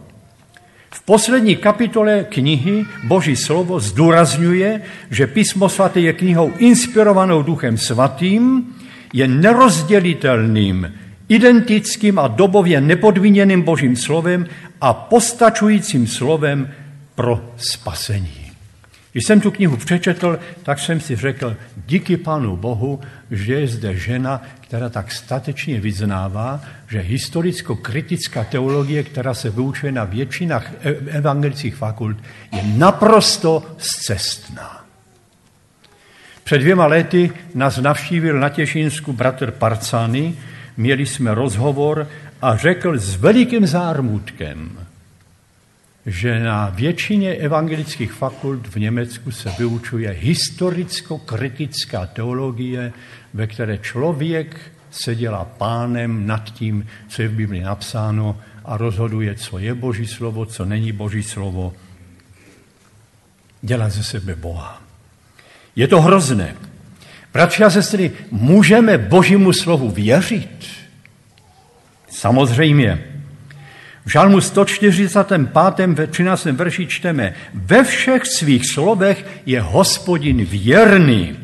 V 0.92 1.02
poslední 1.02 1.56
kapitole 1.56 2.26
knihy 2.30 2.86
Boží 3.04 3.36
slovo 3.36 3.80
zdůrazňuje, 3.80 4.82
že 5.10 5.28
písmo 5.28 5.70
svaté 5.70 6.00
je 6.00 6.14
knihou 6.14 6.54
inspirovanou 6.58 7.44
duchem 7.44 7.78
svatým, 7.78 8.76
je 9.14 9.28
nerozdělitelným 9.28 10.94
identickým 11.30 12.20
a 12.20 12.28
dobově 12.28 12.82
nepodmíněným 12.82 13.62
božím 13.62 13.96
slovem 13.96 14.46
a 14.82 14.94
postačujícím 14.94 16.08
slovem 16.08 16.70
pro 17.20 17.42
spasení. 17.58 18.52
Když 19.12 19.26
jsem 19.26 19.42
tu 19.42 19.52
knihu 19.52 19.78
přečetl, 19.78 20.40
tak 20.64 20.80
jsem 20.80 21.00
si 21.00 21.16
řekl, 21.16 21.58
díky 21.86 22.18
Pánu 22.18 22.58
Bohu, 22.58 23.00
že 23.32 23.54
je 23.54 23.68
zde 23.68 23.96
žena, 23.96 24.42
která 24.62 24.90
tak 24.90 25.12
statečně 25.12 25.80
vyznává, 25.80 26.62
že 26.90 27.00
historicko-kritická 27.00 28.44
teologie, 28.44 29.04
která 29.04 29.34
se 29.34 29.50
vyučuje 29.50 29.92
na 29.92 30.04
většinách 30.04 30.72
e- 30.82 30.92
evangelických 30.92 31.76
fakult, 31.76 32.18
je 32.56 32.64
naprosto 32.64 33.76
zcestná. 33.78 34.86
Před 36.44 36.58
dvěma 36.58 36.86
lety 36.86 37.32
nás 37.56 37.78
navštívil 37.78 38.40
na 38.40 38.50
Těšínsku 38.50 39.14
bratr 39.14 39.52
Parcany, 39.52 40.36
měli 40.78 41.06
jsme 41.06 41.34
rozhovor 41.36 42.08
a 42.42 42.58
řekl 42.58 42.98
s 42.98 43.16
velikým 43.16 43.68
zármutkem, 43.68 44.89
že 46.10 46.40
na 46.40 46.70
většině 46.70 47.34
evangelických 47.34 48.12
fakult 48.12 48.68
v 48.68 48.76
Německu 48.76 49.32
se 49.32 49.54
vyučuje 49.58 50.10
historicko-kritická 50.10 52.06
teologie, 52.06 52.94
ve 53.34 53.48
které 53.48 53.78
člověk 53.78 54.72
se 54.92 55.16
dělá 55.16 55.46
pánem 55.46 56.28
nad 56.28 56.44
tím, 56.54 56.88
co 57.08 57.22
je 57.22 57.28
v 57.28 57.34
Biblii 57.34 57.62
napsáno 57.62 58.38
a 58.66 58.78
rozhoduje, 58.78 59.36
co 59.36 59.58
je 59.58 59.74
Boží 59.74 60.08
slovo, 60.08 60.46
co 60.46 60.66
není 60.66 60.92
Boží 60.92 61.24
slovo. 61.24 61.74
Dělá 63.62 63.90
ze 63.90 64.04
sebe 64.04 64.36
Boha. 64.36 64.82
Je 65.76 65.88
to 65.88 66.02
hrozné. 66.02 66.56
Bratři 67.34 67.64
a 67.64 67.70
sestry, 67.70 68.12
můžeme 68.32 68.98
Božímu 68.98 69.54
slovu 69.54 69.92
věřit? 69.92 70.66
Samozřejmě. 72.10 73.09
V 74.10 74.12
žalmu 74.12 74.42
145. 74.42 75.88
ve 75.88 76.08
13. 76.08 76.46
verši 76.46 76.88
čteme, 76.88 77.34
ve 77.54 77.84
všech 77.84 78.26
svých 78.26 78.70
slovech 78.70 79.26
je 79.46 79.62
hospodin 79.62 80.46
věrný. 80.46 81.38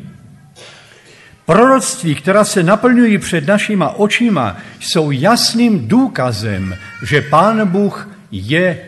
Proroctví, 1.44 2.14
která 2.14 2.44
se 2.44 2.62
naplňují 2.62 3.18
před 3.18 3.46
našima 3.46 3.88
očima, 3.88 4.56
jsou 4.80 5.10
jasným 5.10 5.88
důkazem, 5.88 6.76
že 7.02 7.20
Pán 7.20 7.68
Bůh 7.68 8.08
je 8.30 8.78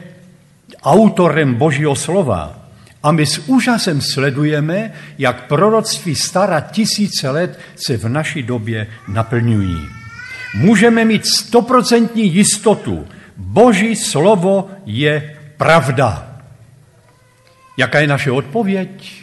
autorem 0.83 1.55
Božího 1.55 1.97
slova. 1.97 2.59
A 3.03 3.13
my 3.13 3.27
s 3.27 3.39
úžasem 3.47 4.01
sledujeme, 4.01 4.93
jak 5.19 5.47
proroctví 5.47 6.15
stará 6.15 6.61
tisíce 6.61 7.31
let 7.31 7.59
se 7.77 7.97
v 7.97 8.09
naší 8.09 8.43
době 8.43 8.87
naplňují. 9.09 9.89
Můžeme 10.55 11.05
mít 11.05 11.27
stoprocentní 11.27 12.35
jistotu, 12.35 13.07
Boží 13.39 13.97
slovo 13.97 14.71
je 14.87 15.37
pravda. 15.57 16.41
Jaká 17.77 18.01
je 18.01 18.07
naše 18.07 18.31
odpověď? 18.31 19.23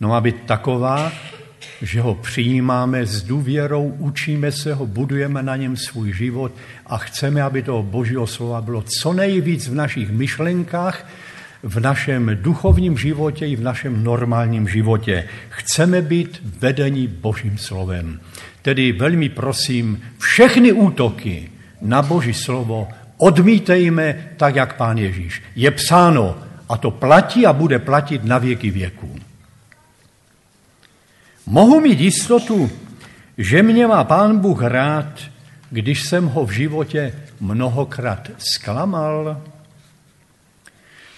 No 0.00 0.08
má 0.08 0.20
být 0.20 0.42
taková, 0.46 1.12
že 1.82 2.00
ho 2.00 2.14
přijímáme 2.14 3.06
s 3.06 3.22
důvěrou, 3.22 3.94
učíme 3.98 4.52
se 4.52 4.74
ho, 4.74 4.86
budujeme 4.86 5.42
na 5.42 5.56
něm 5.56 5.76
svůj 5.76 6.12
život 6.12 6.52
a 6.86 6.98
chceme, 6.98 7.42
aby 7.42 7.62
toho 7.62 7.82
božího 7.82 8.26
slova 8.26 8.60
bylo 8.60 8.82
co 8.82 9.12
nejvíc 9.12 9.68
v 9.68 9.74
našich 9.74 10.10
myšlenkách, 10.10 11.06
v 11.62 11.80
našem 11.80 12.30
duchovním 12.42 12.98
životě 12.98 13.46
i 13.46 13.56
v 13.56 13.62
našem 13.62 14.04
normálním 14.04 14.68
životě. 14.68 15.24
Chceme 15.48 16.02
být 16.02 16.42
vedení 16.58 17.06
Božím 17.06 17.58
slovem. 17.58 18.20
Tedy 18.62 18.92
velmi 18.92 19.28
prosím, 19.28 20.02
všechny 20.18 20.72
útoky 20.72 21.50
na 21.80 22.02
Boží 22.02 22.34
slovo 22.34 22.88
odmítejme 23.16 24.36
tak, 24.36 24.56
jak 24.56 24.76
pán 24.76 24.98
Ježíš. 24.98 25.42
Je 25.56 25.70
psáno 25.70 26.38
a 26.68 26.76
to 26.76 26.90
platí 26.90 27.46
a 27.46 27.52
bude 27.52 27.78
platit 27.78 28.24
na 28.24 28.38
věky 28.38 28.70
věků. 28.70 29.16
Mohu 31.46 31.80
mít 31.80 32.00
jistotu, 32.00 32.70
že 33.38 33.62
mě 33.62 33.86
má 33.86 34.04
pán 34.04 34.38
Bůh 34.38 34.62
rád, 34.62 35.20
když 35.70 36.02
jsem 36.02 36.26
ho 36.26 36.46
v 36.46 36.50
životě 36.50 37.14
mnohokrát 37.40 38.30
zklamal? 38.38 39.42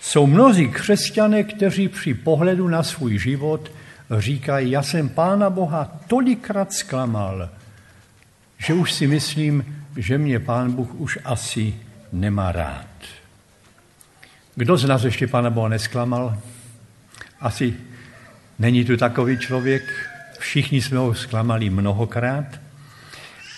Jsou 0.01 0.27
mnozí 0.27 0.69
křesťané, 0.69 1.45
kteří 1.45 1.89
při 1.89 2.15
pohledu 2.15 2.69
na 2.69 2.83
svůj 2.83 3.19
život 3.19 3.71
říkají, 4.19 4.71
já 4.71 4.83
jsem 4.83 5.09
Pána 5.09 5.51
Boha 5.51 6.01
tolikrát 6.07 6.73
zklamal, 6.73 7.49
že 8.59 8.75
už 8.75 8.93
si 8.93 9.07
myslím, 9.07 9.82
že 9.97 10.19
mě 10.19 10.39
Pán 10.39 10.73
Bůh 10.73 10.95
už 10.95 11.19
asi 11.25 11.75
nemá 12.13 12.53
rád. 12.53 12.87
Kdo 14.55 14.77
z 14.77 14.85
nás 14.85 15.05
ještě 15.05 15.27
Pana 15.27 15.51
Boha 15.51 15.69
nesklamal? 15.69 16.39
Asi 17.41 17.75
není 18.59 18.85
tu 18.85 18.97
takový 18.97 19.39
člověk. 19.39 19.83
Všichni 20.39 20.83
jsme 20.83 20.99
ho 20.99 21.15
zklamali 21.15 21.71
mnohokrát, 21.71 22.45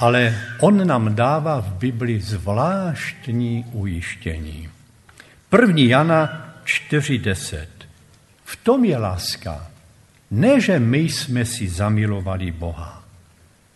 ale 0.01 0.41
on 0.61 0.87
nám 0.87 1.15
dává 1.15 1.61
v 1.61 1.73
Bibli 1.73 2.21
zvláštní 2.21 3.65
ujištění. 3.73 4.69
První 5.49 5.89
Jana 5.89 6.55
4.10. 6.65 7.67
V 8.45 8.57
tom 8.57 8.85
je 8.85 8.99
láska. 8.99 9.67
Ne, 10.31 10.61
že 10.61 10.79
my 10.79 10.99
jsme 10.99 11.45
si 11.45 11.69
zamilovali 11.69 12.51
Boha, 12.51 13.04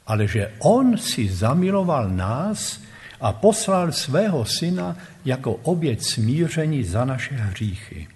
ale 0.09 0.27
že 0.27 0.51
On 0.59 0.97
si 0.97 1.29
zamiloval 1.29 2.09
nás 2.09 2.81
a 3.21 3.33
poslal 3.33 3.93
svého 3.93 4.45
syna 4.45 4.97
jako 5.25 5.53
oběť 5.53 6.03
smíření 6.03 6.85
za 6.85 7.05
naše 7.05 7.35
hříchy. 7.35 8.09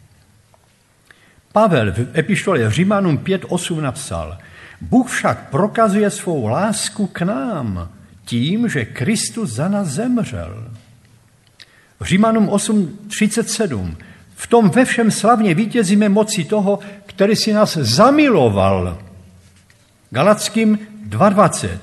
Pavel 1.53 1.93
v 1.93 2.19
epištole 2.19 2.71
Římanům 2.71 3.19
5.8 3.19 3.81
napsal, 3.81 4.39
Bůh 4.81 5.11
však 5.11 5.51
prokazuje 5.51 6.11
svou 6.11 6.47
lásku 6.47 7.07
k 7.07 7.21
nám 7.21 7.89
tím, 8.25 8.69
že 8.69 8.85
Kristus 8.85 9.51
za 9.51 9.69
nás 9.69 9.89
zemřel. 9.89 10.71
Římanům 12.01 12.49
8.37 12.49 13.97
v 14.35 14.47
tom 14.47 14.71
ve 14.71 14.85
všem 14.85 15.11
slavně 15.11 15.55
vítězíme 15.55 16.09
moci 16.09 16.45
toho, 16.45 16.79
který 17.07 17.37
si 17.37 17.53
nás 17.53 17.77
zamiloval. 17.77 18.99
Galackým 20.11 20.79
2.20. 21.13 21.79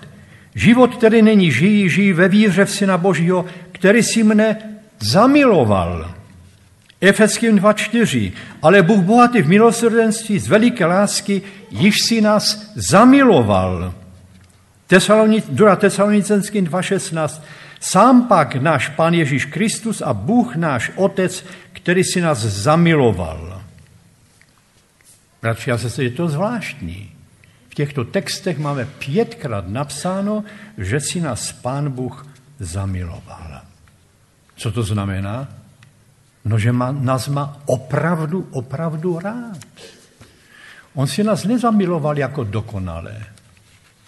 Život, 0.55 0.95
který 0.95 1.21
není 1.21 1.51
žijí, 1.51 1.89
žijí 1.89 2.13
ve 2.13 2.27
víře 2.27 2.65
v 2.65 2.71
Syna 2.71 2.97
Božího, 2.97 3.45
který 3.71 4.03
si 4.03 4.23
mne 4.23 4.57
zamiloval. 4.99 6.11
Efeským 7.01 7.59
2.4. 7.59 8.31
Ale 8.61 8.81
Bůh 8.83 9.03
bohatý 9.03 9.41
v 9.41 9.47
milosrdenství 9.47 10.39
z 10.39 10.47
veliké 10.47 10.85
lásky 10.85 11.41
již 11.71 11.95
si 12.07 12.21
nás 12.21 12.71
zamiloval. 12.75 13.93
Tesalonic, 14.87 15.45
2. 15.49 15.75
Tesalonicenským 15.75 16.65
2.16. 16.65 17.41
Sám 17.79 18.27
pak 18.27 18.55
náš 18.55 18.89
Pán 18.89 19.13
Ježíš 19.13 19.45
Kristus 19.45 20.01
a 20.01 20.13
Bůh 20.13 20.55
náš 20.55 20.91
Otec, 20.95 21.45
který 21.73 22.03
si 22.03 22.21
nás 22.21 22.37
zamiloval. 22.39 23.61
Bratři 25.41 25.71
a 25.71 25.77
sestry, 25.77 26.03
je 26.03 26.11
to 26.11 26.27
zvláštní. 26.27 27.18
Těchto 27.79 28.03
textech 28.03 28.59
máme 28.59 28.85
pětkrát 28.85 29.67
napsáno, 29.67 30.43
že 30.77 30.99
si 30.99 31.21
nás 31.21 31.51
Pán 31.51 31.91
Bůh 31.91 32.27
zamiloval. 32.59 33.61
Co 34.55 34.71
to 34.71 34.83
znamená? 34.83 35.47
No, 36.45 36.59
že 36.59 36.71
má, 36.71 36.91
nás 36.91 37.27
má 37.27 37.61
opravdu, 37.65 38.47
opravdu 38.51 39.19
rád. 39.19 39.57
On 40.93 41.07
si 41.07 41.23
nás 41.23 41.43
nezamiloval 41.43 42.17
jako 42.17 42.43
dokonalé. 42.43 43.23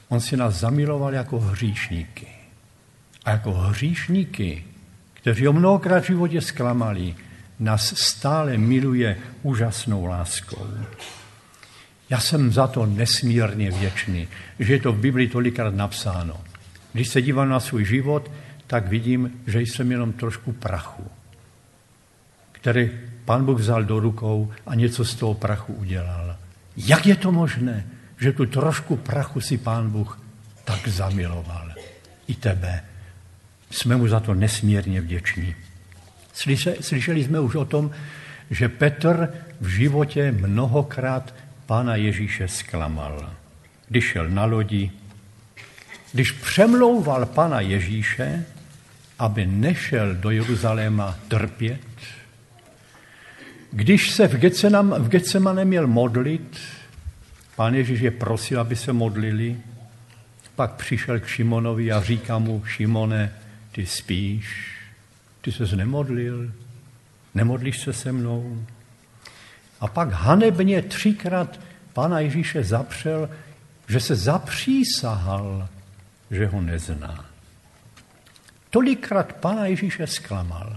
On 0.10 0.20
si 0.20 0.38
nás 0.38 0.60
zamiloval 0.60 1.14
jako 1.14 1.40
hříšníky. 1.40 2.28
A 3.26 3.32
jako 3.32 3.52
hříšníky, 3.52 4.66
kteří 5.14 5.46
ho 5.46 5.54
mnohokrát 5.54 6.04
v 6.04 6.08
životě 6.08 6.42
zklamali, 6.42 7.16
nás 7.60 7.94
stále 7.96 8.58
miluje 8.58 9.18
úžasnou 9.44 10.06
láskou. 10.06 10.68
Já 12.12 12.20
jsem 12.20 12.52
za 12.52 12.68
to 12.68 12.86
nesmírně 12.86 13.72
věčný, 13.72 14.28
že 14.60 14.74
je 14.74 14.80
to 14.80 14.94
v 14.94 15.00
Biblii 15.00 15.28
tolikrát 15.28 15.76
napsáno. 15.76 16.42
Když 16.94 17.08
se 17.08 17.22
dívám 17.22 17.50
na 17.50 17.60
svůj 17.60 17.86
život, 17.86 18.32
tak 18.68 18.88
vidím, 18.88 19.32
že 19.48 19.62
jsem 19.62 19.92
jenom 19.92 20.14
trošku 20.14 20.52
prachu, 20.52 21.04
který 22.52 22.90
Pán 23.26 23.46
Bůh 23.46 23.60
vzal 23.60 23.84
do 23.84 24.00
rukou 24.00 24.52
a 24.68 24.76
něco 24.76 25.06
z 25.06 25.16
toho 25.16 25.34
prachu 25.34 25.74
udělal. 25.74 26.36
Jak 26.78 27.06
je 27.06 27.16
to 27.16 27.32
možné, 27.32 27.86
že 28.20 28.32
tu 28.32 28.46
trošku 28.46 28.98
prachu 28.98 29.42
si 29.42 29.58
Pán 29.58 29.90
Bůh 29.90 30.22
tak 30.64 30.88
zamiloval? 30.88 31.72
I 32.28 32.36
tebe. 32.36 32.84
Jsme 33.70 33.96
mu 33.96 34.08
za 34.08 34.20
to 34.20 34.34
nesmírně 34.34 35.02
vděční. 35.02 35.56
Slyšeli 36.82 37.24
jsme 37.24 37.40
už 37.40 37.56
o 37.56 37.66
tom, 37.66 37.92
že 38.50 38.70
Petr 38.70 39.34
v 39.62 39.68
životě 39.68 40.32
mnohokrát 40.32 41.34
Pána 41.72 41.96
Ježíše 41.96 42.48
zklamal. 42.48 43.32
Když 43.88 44.06
šel 44.06 44.30
na 44.30 44.46
lodi, 44.46 44.92
když 46.12 46.32
přemlouval 46.32 47.26
Pana 47.26 47.62
Ježíše, 47.62 48.46
aby 49.20 49.46
nešel 49.46 50.16
do 50.16 50.30
Jeruzaléma 50.30 51.20
trpět, 51.28 51.88
když 53.72 54.12
se 54.12 54.28
v, 54.28 54.36
Getsenam, 54.36 54.90
v 54.90 55.10
Getsemane 55.10 55.66
měl 55.66 55.88
modlit, 55.88 56.60
pán 57.56 57.76
Ježíš 57.76 58.00
je 58.00 58.12
prosil, 58.12 58.60
aby 58.60 58.76
se 58.76 58.94
modlili, 58.94 59.58
pak 60.56 60.72
přišel 60.72 61.20
k 61.20 61.28
Šimonovi 61.28 61.92
a 61.92 62.02
říká 62.02 62.40
mu, 62.40 62.64
Šimone, 62.66 63.34
ty 63.72 63.86
spíš, 63.86 64.76
ty 65.42 65.52
se 65.52 65.76
nemodlil, 65.76 66.52
nemodlíš 67.36 67.80
se 67.80 67.94
se 67.94 68.12
mnou. 68.12 68.66
A 69.82 69.88
pak 69.88 70.12
hanebně 70.12 70.82
třikrát 70.82 71.60
Pána 71.94 72.20
Ježíše 72.20 72.64
zapřel, 72.64 73.30
že 73.88 74.00
se 74.00 74.16
zapřísahal, 74.16 75.68
že 76.32 76.48
ho 76.48 76.62
nezná. 76.62 77.26
Tolikrát 78.70 79.34
Pána 79.34 79.66
Ježíše 79.66 80.08
zklamal. 80.08 80.76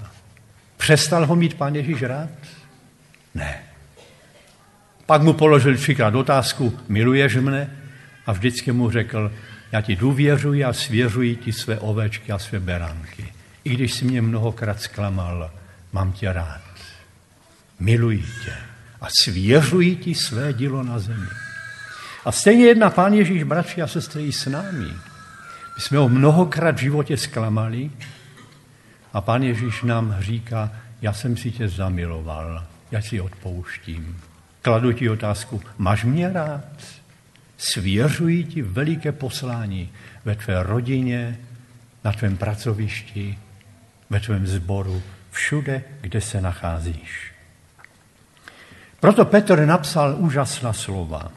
Přestal 0.76 1.26
ho 1.26 1.36
mít 1.36 1.54
Pán 1.54 1.74
Ježíš 1.74 2.02
rád? 2.02 2.30
Ne. 3.34 3.62
Pak 5.06 5.22
mu 5.22 5.32
položil 5.32 5.76
třikrát 5.76 6.14
otázku, 6.14 6.78
miluješ 6.88 7.36
mne? 7.36 7.76
A 8.26 8.32
vždycky 8.32 8.72
mu 8.72 8.90
řekl, 8.90 9.32
já 9.72 9.80
ti 9.80 9.96
důvěřuji 9.96 10.64
a 10.64 10.72
svěřuji 10.72 11.36
ti 11.36 11.52
své 11.52 11.78
ovečky 11.78 12.32
a 12.32 12.38
své 12.38 12.60
beránky. 12.60 13.32
I 13.64 13.70
když 13.70 13.92
jsi 13.92 14.04
mě 14.04 14.22
mnohokrát 14.22 14.80
zklamal, 14.80 15.50
mám 15.92 16.12
tě 16.12 16.32
rád. 16.32 16.62
Miluji 17.80 18.24
tě 18.44 18.73
a 19.04 19.08
svěřuji 19.22 19.96
ti 19.96 20.14
své 20.14 20.52
dílo 20.52 20.82
na 20.82 20.98
zemi. 20.98 21.26
A 22.24 22.32
stejně 22.32 22.66
jedna 22.66 22.90
pán 22.90 23.14
Ježíš, 23.14 23.42
bratři 23.42 23.82
a 23.82 23.86
sestry, 23.86 24.26
i 24.26 24.32
s 24.32 24.46
námi. 24.46 24.88
My 25.76 25.80
jsme 25.80 25.98
ho 25.98 26.08
mnohokrát 26.08 26.76
v 26.76 26.80
životě 26.80 27.16
zklamali 27.16 27.90
a 29.12 29.20
pán 29.20 29.42
Ježíš 29.42 29.82
nám 29.82 30.16
říká, 30.20 30.72
já 31.02 31.12
jsem 31.12 31.36
si 31.36 31.50
tě 31.50 31.68
zamiloval, 31.68 32.64
já 32.90 33.02
si 33.02 33.20
odpouštím. 33.20 34.20
Kladu 34.62 34.92
ti 34.92 35.10
otázku, 35.10 35.62
máš 35.78 36.04
mě 36.04 36.32
rád? 36.32 36.64
Svěřuji 37.58 38.44
ti 38.44 38.62
veliké 38.62 39.12
poslání 39.12 39.92
ve 40.24 40.34
tvé 40.34 40.62
rodině, 40.62 41.38
na 42.04 42.12
tvém 42.12 42.36
pracovišti, 42.36 43.38
ve 44.10 44.20
tvém 44.20 44.46
zboru, 44.46 45.02
všude, 45.30 45.82
kde 46.00 46.20
se 46.20 46.40
nacházíš. 46.40 47.33
Proto 49.04 49.24
Petr 49.24 49.66
napsal 49.66 50.16
úžasná 50.18 50.72
slova. 50.72 51.32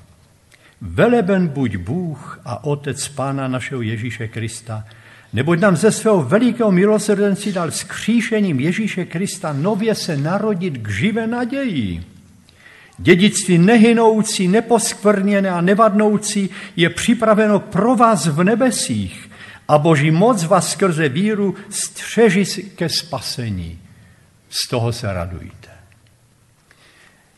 Veleben 0.81 1.47
buď 1.47 1.75
Bůh 1.77 2.39
a 2.45 2.63
Otec 2.63 3.07
Pána 3.07 3.47
našeho 3.47 3.81
Ježíše 3.81 4.27
Krista, 4.27 4.83
neboť 5.33 5.59
nám 5.59 5.75
ze 5.75 5.91
svého 5.91 6.23
velikého 6.23 6.71
milosrdenství 6.71 7.51
dal 7.51 7.71
skříšením 7.71 8.59
Ježíše 8.59 9.05
Krista 9.05 9.53
nově 9.53 9.95
se 9.95 10.17
narodit 10.17 10.77
k 10.77 10.89
živé 10.89 11.27
naději. 11.27 12.03
Dědictví 12.97 13.57
nehynoucí, 13.57 14.47
neposkvrněné 14.47 15.49
a 15.49 15.61
nevadnoucí 15.61 16.49
je 16.75 16.89
připraveno 16.89 17.59
pro 17.59 17.95
vás 17.95 18.27
v 18.27 18.43
nebesích 18.43 19.31
a 19.67 19.77
boží 19.77 20.11
moc 20.11 20.43
vás 20.43 20.71
skrze 20.71 21.09
víru 21.09 21.55
střeží 21.69 22.45
ke 22.75 22.89
spasení. 22.89 23.79
Z 24.49 24.69
toho 24.69 24.93
se 24.93 25.13
radujte. 25.13 25.76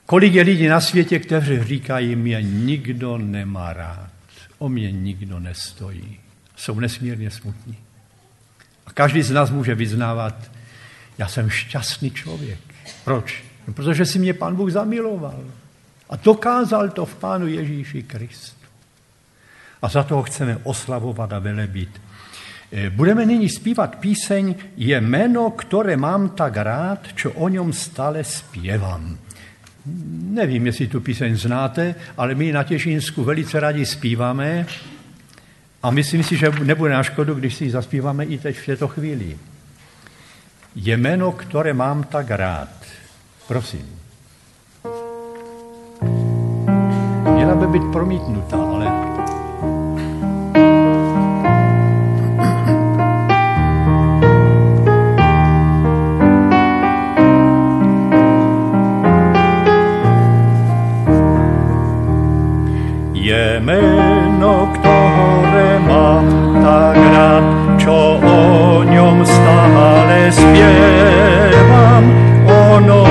Kolik 0.10 0.34
je 0.34 0.44
lidí 0.44 0.68
na 0.68 0.82
světě, 0.82 1.20
kteří 1.20 1.64
říkají, 1.64 2.16
mě 2.16 2.42
nikdo 2.42 3.18
nemá 3.18 3.74
rád, 3.74 4.10
o 4.58 4.70
mě 4.70 4.92
nikdo 4.92 5.40
nestojí. 5.40 6.20
Jsou 6.56 6.80
nesmírně 6.80 7.32
smutní. 7.32 7.78
A 8.86 8.92
každý 8.92 9.22
z 9.22 9.32
nás 9.32 9.50
může 9.50 9.76
vyznávat, 9.76 10.52
já 11.18 11.28
jsem 11.28 11.50
šťastný 11.50 12.12
člověk. 12.12 12.60
Proč? 13.04 13.44
No, 13.68 13.74
protože 13.74 14.06
si 14.06 14.20
mě 14.20 14.34
pán 14.34 14.56
Bůh 14.56 14.72
zamiloval. 14.72 15.44
A 16.10 16.16
dokázal 16.16 16.90
to 16.90 17.06
v 17.06 17.16
pánu 17.16 17.48
Ježíši 17.48 18.04
Kristu. 18.04 18.66
A 19.82 19.90
za 19.90 20.04
toho 20.04 20.24
chceme 20.24 20.58
oslavovat 20.64 21.34
a 21.34 21.40
velebit. 21.40 22.02
Eh, 22.72 22.90
budeme 22.90 23.26
nyní 23.26 23.50
zpívat 23.50 23.96
píseň 23.96 24.56
Je 24.78 25.02
jméno, 25.02 25.52
které 25.52 25.98
mám 25.98 26.30
tak 26.30 26.58
rád, 26.58 27.00
čo 27.16 27.32
o 27.32 27.50
něm 27.50 27.74
stále 27.74 28.24
zpěvám. 28.24 29.29
Nevím, 30.30 30.66
jestli 30.66 30.88
tu 30.88 31.02
píseň 31.02 31.36
znáte, 31.36 31.96
ale 32.18 32.36
my 32.36 32.52
na 32.52 32.64
Těšínsku 32.64 33.24
velice 33.24 33.60
rádi 33.60 33.86
zpíváme 33.86 34.66
a 35.84 35.92
myslím 35.92 36.24
si, 36.24 36.38
že 36.38 36.52
nebude 36.64 36.94
na 36.94 37.04
škodu, 37.04 37.34
když 37.34 37.56
si 37.56 37.64
ji 37.64 37.72
zaspíváme 37.72 38.26
i 38.26 38.38
teď 38.38 38.58
v 38.58 38.66
této 38.66 38.88
chvíli. 38.88 39.38
Je 40.76 40.98
jméno, 40.98 41.32
které 41.32 41.74
mám 41.74 42.04
tak 42.04 42.30
rád. 42.30 42.70
Prosím. 43.48 44.00
Měla 47.34 47.56
by 47.56 47.68
být 47.68 47.92
promítnutá, 47.92 48.58
ale 48.58 49.09
jméno, 63.60 64.72
ktoré 64.80 65.84
mám 65.84 66.24
tak 66.64 66.96
rád, 66.96 67.44
čo 67.76 68.16
o 68.24 68.88
ňom 68.88 69.20
stále 69.28 70.32
spievam. 70.32 72.08
Ono 72.48 73.04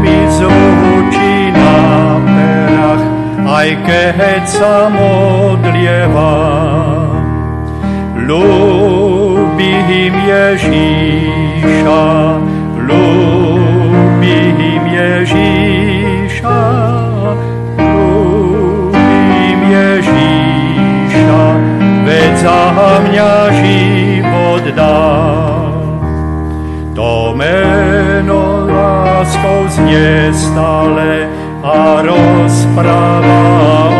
mi 0.00 0.16
zvučí 0.32 1.52
na 1.52 2.16
perách, 2.24 3.04
aj 3.44 3.68
keď 3.84 4.48
sa 4.48 4.88
modlievam. 4.88 7.12
Ľúbim 8.16 10.14
Ježíša, 10.24 12.08
ľúbim 12.80 14.56
Ježíša, 14.88 16.91
za 22.42 22.74
mňa 23.06 23.32
život 23.62 24.64
dal. 24.74 25.70
To 26.98 27.32
meno 27.38 28.66
láskou 28.66 29.70
znie 29.70 30.34
stále 30.34 31.30
a 31.62 32.02
rozpráva 32.02 33.91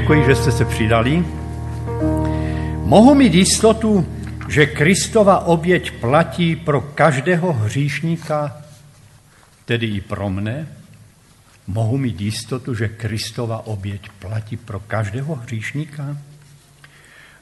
Děkuji, 0.00 0.24
že 0.26 0.34
jste 0.34 0.52
se 0.52 0.64
přidali. 0.64 1.24
Mohu 2.84 3.14
mít 3.14 3.34
jistotu, 3.34 4.06
že 4.48 4.66
Kristova 4.66 5.46
oběť 5.46 5.90
platí 5.90 6.56
pro 6.56 6.80
každého 6.80 7.52
hříšníka, 7.52 8.56
tedy 9.64 9.86
i 9.86 10.00
pro 10.00 10.30
mne? 10.30 10.68
Mohu 11.66 11.98
mít 11.98 12.20
jistotu, 12.20 12.74
že 12.74 12.88
Kristova 12.88 13.66
oběť 13.66 14.08
platí 14.18 14.56
pro 14.56 14.80
každého 14.80 15.34
hříšníka? 15.34 16.16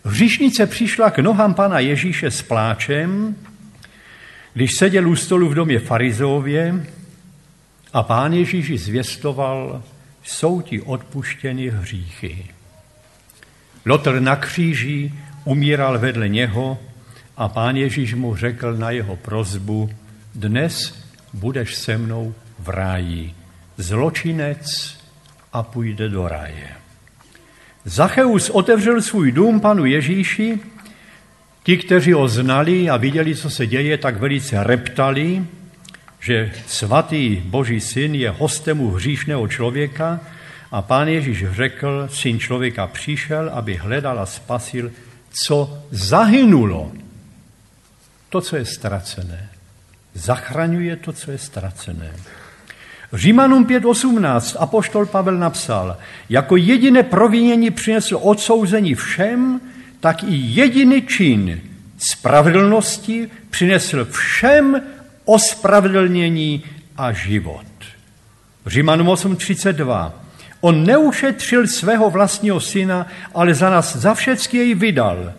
Hříšnice 0.04 0.66
přišla 0.66 1.10
k 1.10 1.18
nohám 1.18 1.54
pana 1.54 1.78
Ježíše 1.78 2.30
s 2.30 2.42
pláčem, 2.42 3.36
když 4.52 4.70
seděl 4.78 5.08
u 5.08 5.16
stolu 5.16 5.48
v 5.48 5.54
domě 5.54 5.78
farizově 5.78 6.86
a 7.92 8.02
pán 8.02 8.32
Ježíš 8.32 8.80
zvěstoval, 8.80 9.82
jsou 10.24 10.60
ti 10.60 10.80
odpuštěny 10.80 11.68
hříchy. 11.68 12.46
Lotr 13.87 14.20
na 14.20 14.37
kříži 14.37 15.12
umíral 15.44 15.98
vedle 15.98 16.28
něho 16.28 16.78
a 17.37 17.48
pán 17.48 17.76
Ježíš 17.76 18.14
mu 18.14 18.37
řekl 18.37 18.76
na 18.76 18.90
jeho 18.90 19.16
prozbu, 19.16 19.90
dnes 20.34 21.04
budeš 21.32 21.74
se 21.74 21.98
mnou 21.98 22.34
v 22.58 22.68
ráji. 22.68 23.34
Zločinec 23.76 24.96
a 25.52 25.62
půjde 25.62 26.08
do 26.08 26.28
ráje. 26.28 26.68
Zacheus 27.84 28.50
otevřel 28.50 29.02
svůj 29.02 29.32
dům 29.32 29.60
panu 29.60 29.84
Ježíši, 29.84 30.60
ti, 31.62 31.76
kteří 31.76 32.12
ho 32.12 32.28
znali 32.28 32.90
a 32.90 32.96
viděli, 32.96 33.37
co 33.37 33.50
se 33.50 33.66
děje, 33.66 33.98
tak 33.98 34.16
velice 34.16 34.64
reptali, 34.64 35.44
že 36.24 36.52
svatý 36.66 37.42
Boží 37.44 37.80
syn 37.80 38.14
je 38.14 38.30
hostem 38.30 38.80
u 38.80 38.90
hříšného 38.90 39.48
člověka 39.48 40.20
a 40.72 40.82
pán 40.82 41.08
Ježíš 41.08 41.44
řekl, 41.50 42.08
syn 42.12 42.38
člověka 42.38 42.87
přišel, 42.87 43.50
aby 43.52 43.76
hledal 43.76 44.20
a 44.20 44.26
spasil, 44.26 44.92
co 45.44 45.84
zahynulo. 45.90 46.92
To, 48.28 48.40
co 48.40 48.56
je 48.56 48.64
ztracené. 48.64 49.48
Zachraňuje 50.14 50.96
to, 50.96 51.12
co 51.12 51.30
je 51.30 51.38
ztracené. 51.38 52.12
Římanům 53.12 53.66
5.18 53.66 54.56
apoštol 54.60 55.06
Pavel 55.06 55.38
napsal, 55.38 55.96
jako 56.28 56.56
jediné 56.56 57.02
provinění 57.02 57.70
přinesl 57.70 58.18
odsouzení 58.22 58.94
všem, 58.94 59.60
tak 60.00 60.22
i 60.22 60.34
jediný 60.34 61.02
čin 61.02 61.60
spravedlnosti 61.98 63.30
přinesl 63.50 64.04
všem 64.04 64.82
ospravedlnění 65.24 66.64
a 66.96 67.12
život. 67.12 67.66
Římanům 68.66 69.06
8.32. 69.06 70.12
On 70.60 70.87
neušetřil 70.87 71.66
svého 71.66 72.10
vlastního 72.10 72.60
syna, 72.60 73.06
ale 73.34 73.54
za 73.54 73.70
nás 73.70 73.96
za 73.96 74.14
všecky 74.14 74.56
jej 74.56 74.74
vydal. 74.74 75.32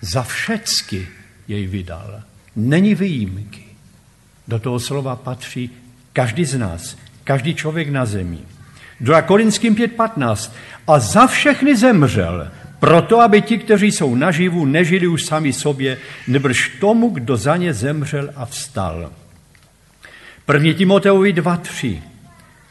Za 0.00 0.22
všecky 0.22 1.08
jej 1.48 1.66
vydal. 1.66 2.22
Není 2.56 2.94
výjimky. 2.94 3.64
Do 4.48 4.58
toho 4.58 4.80
slova 4.80 5.16
patří 5.16 5.70
každý 6.12 6.44
z 6.44 6.58
nás, 6.58 6.96
každý 7.24 7.54
člověk 7.54 7.88
na 7.88 8.06
zemi. 8.06 8.38
2 9.00 9.22
Korinským 9.22 9.74
5.15. 9.74 10.52
A 10.86 10.98
za 10.98 11.26
všechny 11.26 11.76
zemřel, 11.76 12.50
proto, 12.82 13.20
aby 13.20 13.42
ti, 13.42 13.58
kteří 13.58 13.92
jsou 13.92 14.14
naživu, 14.14 14.64
nežili 14.64 15.06
už 15.06 15.24
sami 15.24 15.52
sobě, 15.52 15.98
nebrž 16.26 16.68
tomu, 16.80 17.08
kdo 17.08 17.36
za 17.36 17.56
ně 17.56 17.74
zemřel 17.74 18.30
a 18.36 18.46
vstal. 18.46 19.12
1. 20.52 20.72
Timoteovi 20.74 21.34
2.3. 21.34 22.02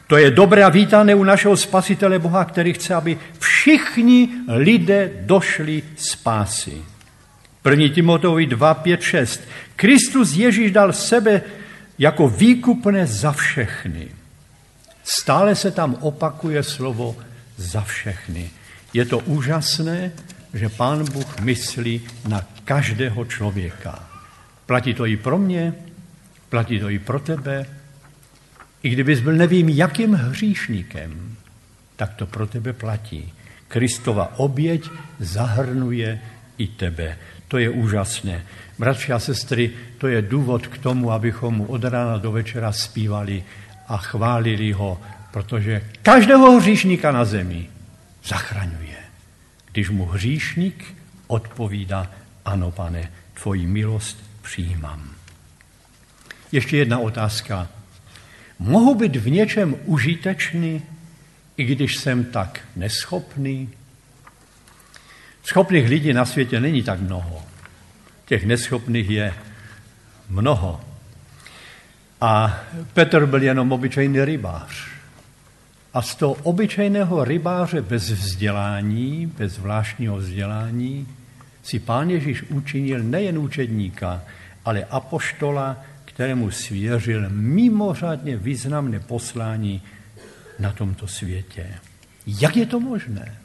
To 0.06 0.16
je 0.16 0.30
dobré 0.30 0.64
a 0.64 0.68
vítané 0.68 1.14
u 1.14 1.24
našeho 1.24 1.56
spasitele 1.56 2.18
Boha, 2.18 2.44
který 2.44 2.72
chce, 2.72 2.94
aby 2.94 3.18
všichni 3.38 4.28
lidé 4.48 5.10
došli 5.20 5.82
spásy. 5.96 6.82
1. 7.70 7.94
Timoteovi 7.94 8.46
2, 8.46 8.74
5, 8.74 9.02
6. 9.02 9.40
Kristus 9.76 10.36
Ježíš 10.36 10.70
dal 10.70 10.92
sebe 10.92 11.42
jako 11.98 12.28
výkupné 12.28 13.06
za 13.06 13.32
všechny. 13.32 14.08
Stále 15.04 15.54
se 15.54 15.70
tam 15.70 15.96
opakuje 16.00 16.62
slovo 16.62 17.16
za 17.56 17.80
všechny. 17.80 18.50
Je 18.92 19.04
to 19.04 19.18
úžasné, 19.18 20.12
že 20.54 20.68
Pán 20.68 21.04
Bůh 21.12 21.40
myslí 21.40 22.00
na 22.28 22.44
každého 22.64 23.24
člověka. 23.24 23.98
Platí 24.66 24.94
to 24.94 25.06
i 25.06 25.16
pro 25.16 25.38
mě, 25.38 25.74
platí 26.48 26.80
to 26.80 26.90
i 26.90 26.98
pro 26.98 27.20
tebe. 27.20 27.66
I 28.82 28.90
kdybys 28.90 29.20
byl 29.20 29.32
nevím 29.32 29.68
jakým 29.68 30.12
hříšníkem, 30.12 31.36
tak 31.96 32.14
to 32.14 32.26
pro 32.26 32.46
tebe 32.46 32.72
platí. 32.72 33.32
Kristova 33.68 34.38
oběť 34.38 34.90
zahrnuje 35.18 36.20
i 36.58 36.66
tebe. 36.66 37.18
To 37.48 37.58
je 37.58 37.70
úžasné. 37.70 38.44
Bratři 38.78 39.12
a 39.12 39.18
sestry, 39.18 39.70
to 39.98 40.08
je 40.08 40.22
důvod 40.22 40.66
k 40.66 40.78
tomu, 40.78 41.12
abychom 41.12 41.54
mu 41.54 41.64
od 41.64 41.84
rána 41.84 42.18
do 42.18 42.32
večera 42.32 42.72
zpívali 42.72 43.44
a 43.88 43.96
chválili 43.96 44.72
ho, 44.72 45.00
protože 45.30 45.82
každého 46.02 46.60
hříšníka 46.60 47.12
na 47.12 47.24
zemi 47.24 47.71
zachraňuje. 48.24 48.96
Když 49.72 49.90
mu 49.90 50.06
hříšník 50.06 50.94
odpovídá, 51.26 52.10
ano 52.44 52.70
pane, 52.70 53.12
tvoji 53.42 53.66
milost 53.66 54.24
přijímám. 54.42 55.10
Ještě 56.52 56.76
jedna 56.76 56.98
otázka. 56.98 57.68
Mohu 58.58 58.94
být 58.94 59.16
v 59.16 59.30
něčem 59.30 59.76
užitečný, 59.84 60.82
i 61.56 61.64
když 61.64 61.96
jsem 61.96 62.24
tak 62.24 62.60
neschopný? 62.76 63.70
Schopných 65.44 65.88
lidí 65.88 66.12
na 66.12 66.24
světě 66.24 66.60
není 66.60 66.82
tak 66.82 67.00
mnoho. 67.00 67.44
Těch 68.24 68.44
neschopných 68.46 69.10
je 69.10 69.34
mnoho. 70.28 70.80
A 72.20 72.60
Petr 72.92 73.26
byl 73.26 73.42
jenom 73.42 73.72
obyčejný 73.72 74.24
rybář. 74.24 74.91
A 75.94 76.02
z 76.02 76.14
toho 76.14 76.34
obyčejného 76.34 77.24
rybáře 77.24 77.82
bez 77.82 78.10
vzdělání, 78.10 79.26
bez 79.26 79.52
zvláštního 79.52 80.16
vzdělání, 80.16 81.08
si 81.62 81.78
pán 81.78 82.10
Ježíš 82.10 82.42
učinil 82.42 83.02
nejen 83.02 83.38
učedníka, 83.38 84.22
ale 84.64 84.84
apoštola, 84.84 85.76
kterému 86.04 86.50
svěřil 86.50 87.30
mimořádně 87.30 88.36
významné 88.36 89.00
poslání 89.00 89.82
na 90.58 90.72
tomto 90.72 91.06
světě. 91.06 91.66
Jak 92.26 92.56
je 92.56 92.66
to 92.66 92.80
možné? 92.80 93.36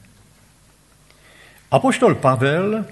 Apoštol 1.72 2.16
Pavel 2.16 2.86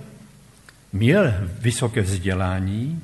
měl 0.94 1.34
vysoké 1.60 2.02
vzdělání, 2.02 3.02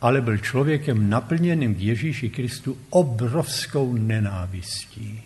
ale 0.00 0.20
byl 0.20 0.38
člověkem 0.38 1.10
naplněným 1.10 1.74
k 1.74 1.80
Ježíši 1.80 2.30
Kristu 2.30 2.78
obrovskou 2.90 3.94
nenávistí. 3.94 5.22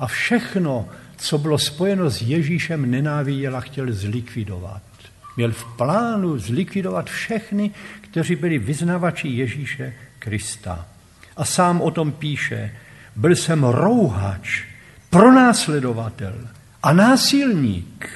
A 0.00 0.06
všechno, 0.06 0.88
co 1.16 1.38
bylo 1.38 1.58
spojeno 1.58 2.10
s 2.10 2.22
Ježíšem, 2.22 2.90
nenáviděl 2.90 3.56
a 3.56 3.60
chtěl 3.60 3.92
zlikvidovat. 3.92 4.82
Měl 5.36 5.52
v 5.52 5.64
plánu 5.76 6.38
zlikvidovat 6.38 7.10
všechny, 7.10 7.70
kteří 8.00 8.36
byli 8.36 8.58
vyznavači 8.58 9.28
Ježíše 9.28 9.94
Krista. 10.18 10.86
A 11.36 11.44
sám 11.44 11.80
o 11.80 11.90
tom 11.90 12.12
píše, 12.12 12.76
byl 13.16 13.36
jsem 13.36 13.64
rouhač, 13.64 14.62
pronásledovatel 15.10 16.48
a 16.82 16.92
násilník. 16.92 18.10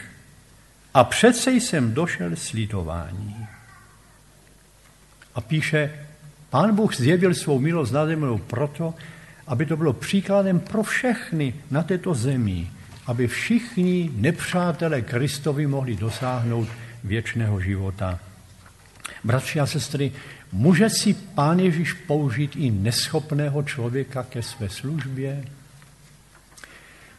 A 0.94 1.04
přece 1.04 1.52
jsem 1.52 1.94
došel 1.94 2.36
slitování. 2.36 3.46
A 5.34 5.40
píše, 5.40 6.06
pán 6.50 6.74
Bůh 6.74 6.96
zjevil 6.96 7.34
svou 7.34 7.58
milost 7.58 7.92
nad 7.92 8.08
proto, 8.46 8.94
aby 9.46 9.66
to 9.66 9.76
bylo 9.76 9.92
příkladem 9.92 10.60
pro 10.60 10.82
všechny 10.82 11.54
na 11.70 11.82
této 11.82 12.14
zemi, 12.14 12.70
aby 13.06 13.26
všichni 13.26 14.10
nepřátelé 14.14 15.02
Kristovi 15.02 15.66
mohli 15.66 15.96
dosáhnout 15.96 16.68
věčného 17.04 17.60
života. 17.60 18.18
Bratři 19.24 19.60
a 19.60 19.66
sestry, 19.66 20.12
může 20.52 20.90
si 20.90 21.14
Pán 21.14 21.60
Ježíš 21.60 21.92
použít 21.92 22.56
i 22.56 22.70
neschopného 22.70 23.62
člověka 23.62 24.22
ke 24.22 24.42
své 24.42 24.68
službě? 24.68 25.44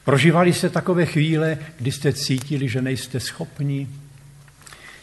Prožívali 0.03 0.53
jste 0.53 0.69
takové 0.69 1.05
chvíle, 1.05 1.57
kdy 1.77 1.91
jste 1.91 2.13
cítili, 2.13 2.69
že 2.69 2.81
nejste 2.81 3.19
schopni? 3.19 3.88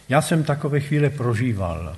Já 0.09 0.23
jsem 0.23 0.45
takové 0.45 0.81
chvíle 0.81 1.11
prožíval. 1.11 1.97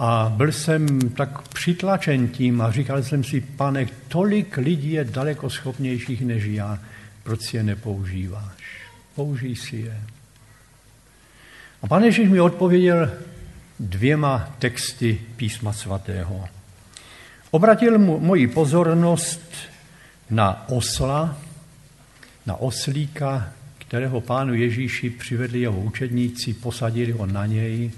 A 0.00 0.32
byl 0.36 0.52
jsem 0.52 1.10
tak 1.10 1.48
přitlačen 1.48 2.28
tím 2.28 2.60
a 2.60 2.70
říkal 2.70 3.02
jsem 3.02 3.24
si, 3.24 3.40
pane, 3.40 3.86
tolik 4.08 4.56
lidí 4.56 4.92
je 4.92 5.04
daleko 5.04 5.50
schopnějších 5.50 6.22
než 6.22 6.44
já, 6.44 6.78
proč 7.22 7.40
si 7.40 7.56
je 7.56 7.62
nepoužíváš? 7.62 8.82
Použij 9.14 9.56
si 9.56 9.76
je. 9.76 10.00
A 11.82 11.86
pan 11.86 12.04
Ježíš 12.04 12.28
mi 12.28 12.40
odpověděl 12.40 13.10
dvěma 13.80 14.54
texty 14.58 15.20
písma 15.36 15.72
svatého. 15.72 16.48
Obratil 17.50 17.98
mu 17.98 18.20
moji 18.20 18.46
pozornost 18.46 19.52
na 20.30 20.68
osla, 20.68 21.38
na 22.46 22.56
oslíka, 22.56 23.52
kterého 23.78 24.20
pánu 24.20 24.54
Ježíši 24.54 25.10
přivedli 25.10 25.60
jeho 25.60 25.80
učedníci, 25.80 26.54
posadili 26.54 27.12
ho 27.12 27.26
na 27.26 27.46
něj 27.46 27.90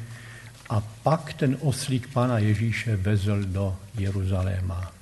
a 0.71 0.83
pak 1.03 1.33
ten 1.33 1.57
oslík 1.61 2.09
pána 2.13 2.39
Ježíše 2.39 2.97
vezl 2.97 3.45
do 3.45 3.77
Jeruzaléma. 3.99 4.93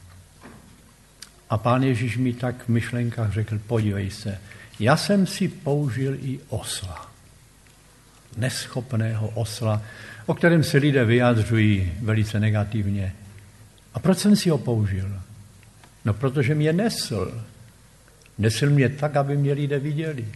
A 1.50 1.58
pán 1.58 1.82
Ježíš 1.82 2.16
mi 2.16 2.32
tak 2.32 2.64
v 2.64 2.68
myšlenkách 2.68 3.32
řekl, 3.32 3.58
podívej 3.58 4.10
se, 4.10 4.38
já 4.80 4.96
jsem 4.96 5.26
si 5.26 5.48
použil 5.48 6.14
i 6.14 6.40
osla. 6.48 7.12
Neschopného 8.36 9.28
osla, 9.28 9.82
o 10.26 10.34
kterém 10.34 10.64
se 10.64 10.78
lidé 10.78 11.04
vyjádřují 11.04 11.92
velice 12.00 12.40
negativně. 12.40 13.12
A 13.94 13.98
proč 13.98 14.18
jsem 14.18 14.36
si 14.36 14.50
ho 14.50 14.58
použil? 14.58 15.20
No, 16.04 16.14
protože 16.14 16.54
mě 16.54 16.72
nesl. 16.72 17.44
Nesl 18.38 18.70
mě 18.70 18.88
tak, 18.88 19.16
aby 19.16 19.36
mě 19.36 19.52
lidé 19.52 19.78
viděli. 19.78 20.28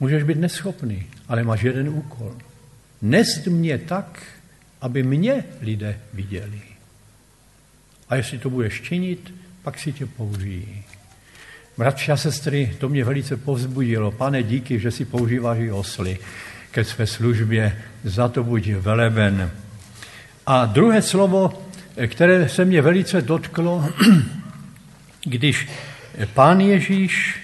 Můžeš 0.00 0.22
být 0.22 0.38
neschopný, 0.38 1.06
ale 1.28 1.44
máš 1.44 1.62
jeden 1.62 1.88
úkol– 1.88 2.36
nest 3.02 3.46
mě 3.46 3.78
tak, 3.78 4.22
aby 4.80 5.02
mě 5.02 5.44
lidé 5.60 5.98
viděli. 6.12 6.60
A 8.08 8.16
jestli 8.16 8.38
to 8.38 8.50
budeš 8.50 8.80
činit, 8.82 9.34
pak 9.62 9.78
si 9.78 9.92
tě 9.92 10.06
použijí. 10.06 10.82
Bratři 11.78 12.12
a 12.12 12.16
sestry, 12.16 12.76
to 12.78 12.88
mě 12.88 13.04
velice 13.04 13.36
povzbudilo. 13.36 14.10
Pane, 14.10 14.42
díky, 14.42 14.80
že 14.80 14.90
si 14.90 15.04
používáš 15.04 15.58
i 15.58 15.72
osly 15.72 16.18
ke 16.70 16.84
své 16.84 17.06
službě, 17.06 17.82
za 18.04 18.28
to 18.28 18.44
buď 18.44 18.68
veleben. 18.68 19.50
A 20.46 20.66
druhé 20.66 21.02
slovo, 21.02 21.62
které 22.06 22.48
se 22.48 22.64
mě 22.64 22.82
velice 22.82 23.22
dotklo, 23.22 23.88
když 25.24 25.68
pán 26.34 26.60
Ježíš 26.60 27.40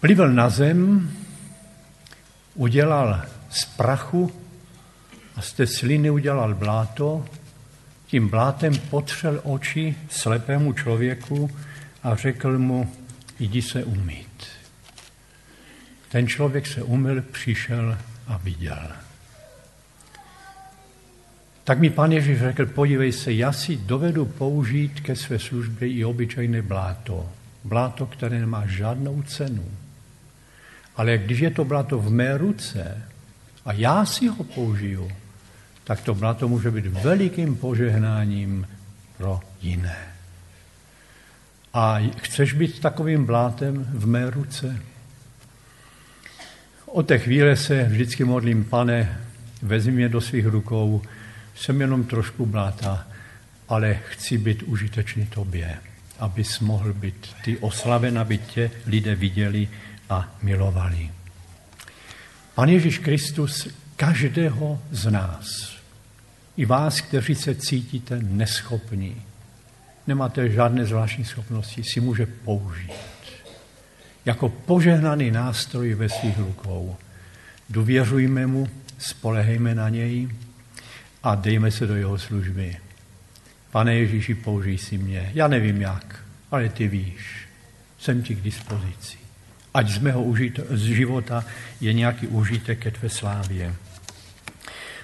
plivl 0.00 0.32
na 0.32 0.48
zem, 0.48 1.10
udělal 2.54 3.22
z 3.50 3.64
prachu 3.64 4.32
a 5.36 5.42
z 5.42 5.52
té 5.52 5.66
sliny 5.66 6.10
udělal 6.10 6.54
bláto, 6.54 7.24
tím 8.06 8.28
blátem 8.28 8.78
potřel 8.78 9.40
oči 9.44 9.94
slepému 10.10 10.72
člověku 10.72 11.50
a 12.02 12.16
řekl 12.16 12.58
mu, 12.58 12.92
jdi 13.38 13.62
se 13.62 13.84
umýt. 13.84 14.46
Ten 16.08 16.28
člověk 16.28 16.66
se 16.66 16.82
umyl, 16.82 17.22
přišel 17.22 17.98
a 18.26 18.36
viděl. 18.36 18.92
Tak 21.64 21.78
mi 21.78 21.90
pan 21.90 22.12
Ježíš 22.12 22.38
řekl, 22.38 22.66
podívej 22.66 23.12
se, 23.12 23.32
já 23.32 23.52
si 23.52 23.76
dovedu 23.76 24.24
použít 24.24 25.00
ke 25.00 25.16
své 25.16 25.38
službě 25.38 25.88
i 25.88 26.04
obyčejné 26.04 26.62
bláto. 26.62 27.28
Bláto, 27.64 28.06
které 28.06 28.38
nemá 28.38 28.66
žádnou 28.66 29.22
cenu. 29.22 29.64
Ale 30.96 31.18
když 31.18 31.38
je 31.38 31.50
to 31.50 31.64
bláto 31.64 31.98
v 31.98 32.10
mé 32.10 32.38
ruce, 32.38 33.02
a 33.66 33.72
já 33.72 34.04
si 34.04 34.28
ho 34.28 34.44
použiju, 34.44 35.10
tak 35.84 36.00
to 36.00 36.14
blato 36.14 36.48
může 36.48 36.70
být 36.70 36.86
velikým 36.86 37.56
požehnáním 37.56 38.68
pro 39.16 39.40
jiné. 39.62 39.96
A 41.74 41.98
chceš 42.16 42.52
být 42.52 42.80
takovým 42.80 43.26
blátem 43.26 43.86
v 43.90 44.06
mé 44.06 44.30
ruce? 44.30 44.82
O 46.86 47.02
té 47.02 47.18
chvíle 47.18 47.56
se 47.56 47.82
vždycky 47.82 48.24
modlím, 48.24 48.64
pane, 48.64 49.20
vezmi 49.62 49.92
mě 49.92 50.08
do 50.08 50.20
svých 50.20 50.46
rukou, 50.46 51.02
jsem 51.54 51.80
jenom 51.80 52.04
trošku 52.04 52.46
bláta, 52.46 53.06
ale 53.68 53.98
chci 54.08 54.38
být 54.38 54.62
užitečný 54.62 55.26
tobě, 55.26 55.78
abys 56.18 56.60
mohl 56.60 56.92
být 56.92 57.34
ty 57.44 57.58
oslaven, 57.58 58.18
aby 58.18 58.38
tě 58.38 58.70
lidé 58.86 59.14
viděli 59.14 59.68
a 60.10 60.36
milovali. 60.42 61.10
Pan 62.56 62.68
Ježíš 62.68 62.98
Kristus 62.98 63.68
každého 63.96 64.82
z 64.90 65.10
nás, 65.10 65.76
i 66.56 66.64
vás, 66.64 67.00
kteří 67.00 67.34
se 67.34 67.54
cítíte 67.54 68.18
neschopní, 68.22 69.22
nemáte 70.06 70.50
žádné 70.50 70.86
zvláštní 70.86 71.24
schopnosti, 71.24 71.82
si 71.84 72.00
může 72.00 72.26
použít 72.26 72.92
jako 74.24 74.48
požehnaný 74.48 75.30
nástroj 75.30 75.94
ve 75.94 76.08
svých 76.08 76.38
rukou. 76.38 76.96
Důvěřujme 77.70 78.46
mu, 78.46 78.68
spolehejme 78.98 79.74
na 79.74 79.88
něj 79.88 80.28
a 81.22 81.34
dejme 81.34 81.70
se 81.70 81.86
do 81.86 81.96
jeho 81.96 82.18
služby. 82.18 82.76
Pane 83.70 83.94
Ježíši, 83.94 84.34
použij 84.34 84.78
si 84.78 84.98
mě. 84.98 85.30
Já 85.34 85.48
nevím 85.48 85.80
jak, 85.80 86.24
ale 86.50 86.68
ty 86.68 86.88
víš. 86.88 87.48
Jsem 87.98 88.22
ti 88.22 88.34
k 88.34 88.40
dispozici 88.40 89.25
ať 89.76 89.88
z 89.88 89.98
mého 89.98 90.22
užit, 90.24 90.60
z 90.70 90.82
života 90.96 91.44
je 91.80 91.92
nějaký 91.92 92.26
užitek 92.26 92.78
ke 92.78 92.90
tvé 92.90 93.08
slávě. 93.08 93.74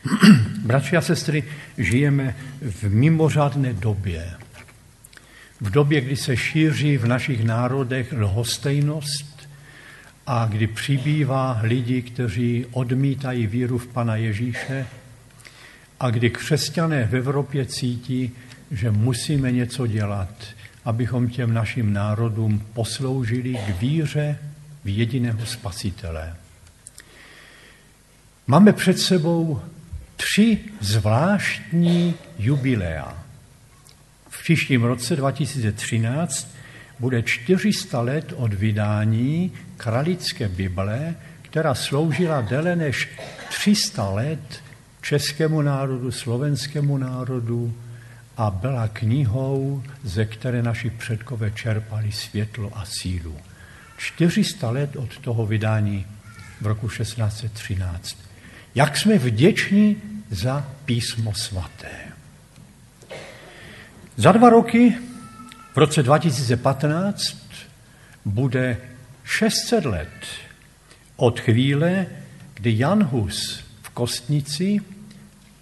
Bratři 0.64 0.96
a 0.96 1.00
sestry, 1.00 1.44
žijeme 1.78 2.34
v 2.60 2.82
mimořádné 2.88 3.72
době. 3.72 4.30
V 5.60 5.70
době, 5.70 6.00
kdy 6.00 6.16
se 6.16 6.36
šíří 6.36 6.96
v 6.96 7.06
našich 7.06 7.44
národech 7.44 8.12
lhostejnost 8.12 9.48
a 10.26 10.48
kdy 10.50 10.66
přibývá 10.66 11.60
lidi, 11.62 12.02
kteří 12.02 12.66
odmítají 12.72 13.46
víru 13.46 13.78
v 13.78 13.86
Pana 13.86 14.16
Ježíše 14.16 14.86
a 16.00 16.10
kdy 16.10 16.30
křesťané 16.30 17.04
v 17.04 17.16
Evropě 17.16 17.66
cítí, 17.66 18.32
že 18.70 18.90
musíme 18.90 19.52
něco 19.52 19.86
dělat, 19.86 20.32
abychom 20.84 21.28
těm 21.28 21.54
našim 21.54 21.92
národům 21.92 22.62
posloužili 22.72 23.54
k 23.54 23.80
víře 23.80 24.38
v 24.84 24.88
jediného 24.98 25.46
spasitele. 25.46 26.36
Máme 28.46 28.72
před 28.72 28.98
sebou 28.98 29.62
tři 30.16 30.58
zvláštní 30.80 32.14
jubilea. 32.38 33.24
V 34.28 34.42
příštím 34.42 34.82
roce 34.82 35.16
2013 35.16 36.48
bude 36.98 37.22
400 37.22 38.00
let 38.00 38.32
od 38.36 38.52
vydání 38.54 39.52
kralické 39.76 40.48
Bible, 40.48 41.14
která 41.42 41.74
sloužila 41.74 42.40
déle 42.40 42.76
než 42.76 43.08
300 43.48 44.10
let 44.10 44.62
českému 45.02 45.62
národu, 45.62 46.12
slovenskému 46.12 46.98
národu 46.98 47.74
a 48.36 48.50
byla 48.50 48.88
knihou, 48.88 49.82
ze 50.02 50.24
které 50.24 50.62
naši 50.62 50.90
předkové 50.90 51.50
čerpali 51.50 52.12
světlo 52.12 52.70
a 52.74 52.84
sílu. 52.84 53.36
400 53.96 54.70
let 54.70 54.96
od 54.96 55.18
toho 55.18 55.46
vydání 55.46 56.06
v 56.60 56.66
roku 56.66 56.88
1613. 56.88 58.16
Jak 58.74 58.96
jsme 58.96 59.18
vděční 59.18 59.96
za 60.30 60.68
písmo 60.84 61.34
svaté. 61.34 61.90
Za 64.16 64.32
dva 64.32 64.50
roky, 64.50 64.94
v 65.74 65.76
roce 65.76 66.02
2015, 66.02 67.36
bude 68.24 68.76
600 69.24 69.84
let 69.84 70.26
od 71.16 71.40
chvíle, 71.40 72.06
kdy 72.54 72.78
Jan 72.78 73.04
Hus 73.04 73.64
v 73.82 73.90
Kostnici 73.90 74.80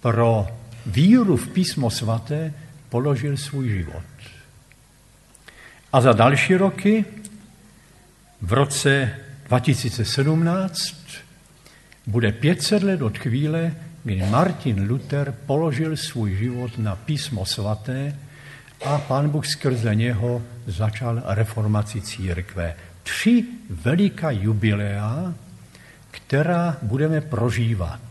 pro 0.01 0.47
víru 0.85 1.37
v 1.37 1.47
písmo 1.47 1.89
svaté 1.89 2.53
položil 2.89 3.37
svůj 3.37 3.69
život. 3.69 4.03
A 5.93 6.01
za 6.01 6.13
další 6.13 6.55
roky, 6.55 7.05
v 8.41 8.53
roce 8.53 9.09
2017, 9.47 10.95
bude 12.07 12.31
500 12.31 12.83
let 12.83 13.01
od 13.01 13.17
chvíle, 13.17 13.75
kdy 14.03 14.23
Martin 14.29 14.89
Luther 14.89 15.33
položil 15.45 15.97
svůj 15.97 16.35
život 16.35 16.77
na 16.77 16.95
písmo 16.95 17.45
svaté 17.45 18.15
a 18.85 18.97
pán 18.97 19.29
Bůh 19.29 19.47
skrze 19.47 19.95
něho 19.95 20.41
začal 20.67 21.23
reformaci 21.25 22.01
církve. 22.01 22.75
Tři 23.03 23.45
veliká 23.69 24.31
jubilea, 24.31 25.33
která 26.11 26.77
budeme 26.81 27.21
prožívat. 27.21 28.01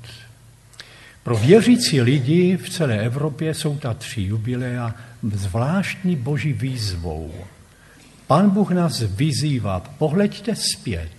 Pro 1.23 1.37
věřící 1.37 2.01
lidi 2.01 2.57
v 2.57 2.71
celé 2.71 2.99
Evropě 2.99 3.55
jsou 3.55 3.79
ta 3.79 3.95
tři 3.95 4.23
jubilea 4.23 4.95
zvláštní 5.23 6.17
boží 6.17 6.53
výzvou. 6.53 7.33
Pán 8.31 8.51
Bůh 8.51 8.71
nás 8.71 9.01
vyzývá, 9.01 9.81
pohleďte 9.81 10.57
zpět 10.57 11.11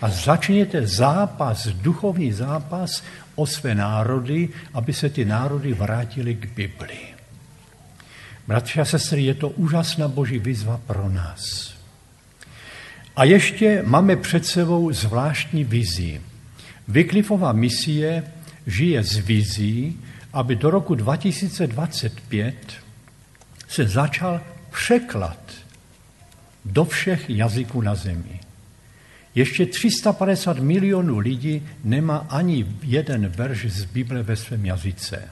a 0.00 0.10
začněte 0.10 0.86
zápas, 0.86 1.66
duchovní 1.66 2.32
zápas 2.32 3.02
o 3.34 3.46
své 3.46 3.74
národy, 3.74 4.48
aby 4.74 4.92
se 4.92 5.08
ty 5.10 5.24
národy 5.24 5.72
vrátily 5.72 6.34
k 6.34 6.46
Bibli. 6.54 6.98
Bratři 8.46 8.80
a 8.80 8.84
sestry, 8.84 9.22
je 9.22 9.34
to 9.34 9.48
úžasná 9.48 10.08
boží 10.08 10.38
výzva 10.38 10.80
pro 10.86 11.08
nás. 11.08 11.74
A 13.16 13.24
ještě 13.24 13.82
máme 13.86 14.16
před 14.16 14.46
sebou 14.46 14.92
zvláštní 14.92 15.64
vizi. 15.64 16.20
Vyklifová 16.88 17.52
misie 17.52 18.24
žije 18.66 19.04
z 19.04 19.16
vizí, 19.16 20.00
aby 20.32 20.56
do 20.56 20.70
roku 20.70 20.94
2025 20.94 22.54
se 23.68 23.88
začal 23.88 24.40
překlad 24.70 25.63
do 26.64 26.84
všech 26.84 27.30
jazyků 27.30 27.80
na 27.80 27.94
zemi. 27.94 28.40
Ještě 29.34 29.66
350 29.66 30.58
milionů 30.58 31.18
lidí 31.18 31.62
nemá 31.84 32.26
ani 32.30 32.66
jeden 32.82 33.28
verš 33.28 33.66
z 33.66 33.84
Bible 33.84 34.22
ve 34.22 34.36
svém 34.36 34.66
jazyce. 34.66 35.22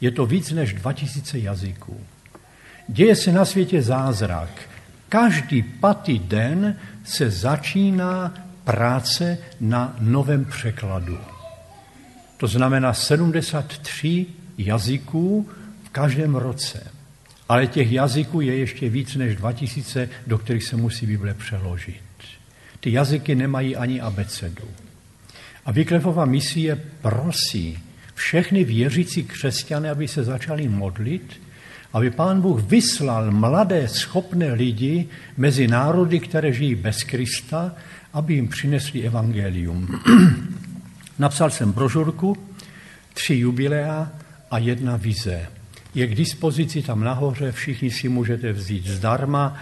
Je 0.00 0.10
to 0.10 0.26
víc 0.26 0.50
než 0.50 0.72
2000 0.72 1.38
jazyků. 1.38 2.00
Děje 2.88 3.16
se 3.16 3.32
na 3.32 3.44
světě 3.44 3.82
zázrak. 3.82 4.50
Každý 5.08 5.62
patý 5.62 6.18
den 6.18 6.76
se 7.04 7.30
začíná 7.30 8.34
práce 8.64 9.38
na 9.60 9.96
novém 10.00 10.44
překladu. 10.44 11.18
To 12.36 12.46
znamená 12.46 12.94
73 12.94 14.26
jazyků 14.58 15.48
v 15.84 15.88
každém 15.88 16.34
roce. 16.34 16.97
Ale 17.48 17.66
těch 17.66 17.92
jazyků 17.92 18.40
je 18.40 18.56
ještě 18.56 18.88
víc 18.88 19.14
než 19.14 19.36
2000, 19.36 20.08
do 20.26 20.38
kterých 20.38 20.64
se 20.64 20.76
musí 20.76 21.06
Bible 21.06 21.34
přeložit. 21.34 22.02
Ty 22.80 22.92
jazyky 22.92 23.34
nemají 23.34 23.76
ani 23.76 24.00
abecedu. 24.00 24.68
A 25.64 25.72
Vyklefová 25.72 26.24
misie 26.24 26.76
prosí 27.02 27.78
všechny 28.14 28.64
věřící 28.64 29.24
křesťany, 29.24 29.90
aby 29.90 30.08
se 30.08 30.24
začali 30.24 30.68
modlit, 30.68 31.40
aby 31.92 32.10
pán 32.10 32.40
Bůh 32.40 32.62
vyslal 32.62 33.30
mladé, 33.30 33.88
schopné 33.88 34.52
lidi 34.52 35.08
mezi 35.36 35.68
národy, 35.68 36.20
které 36.20 36.52
žijí 36.52 36.74
bez 36.74 37.02
Krista, 37.02 37.74
aby 38.12 38.34
jim 38.34 38.48
přinesli 38.48 39.02
evangelium. 39.02 40.00
Napsal 41.18 41.50
jsem 41.50 41.72
brožurku, 41.72 42.36
tři 43.14 43.34
jubilea 43.34 44.12
a 44.50 44.58
jedna 44.58 44.96
vize. 44.96 45.57
Je 45.94 46.06
k 46.06 46.14
dispozici 46.14 46.82
tam 46.82 47.00
nahoře, 47.00 47.52
všichni 47.52 47.90
si 47.90 48.08
můžete 48.08 48.52
vzít 48.52 48.86
zdarma 48.86 49.56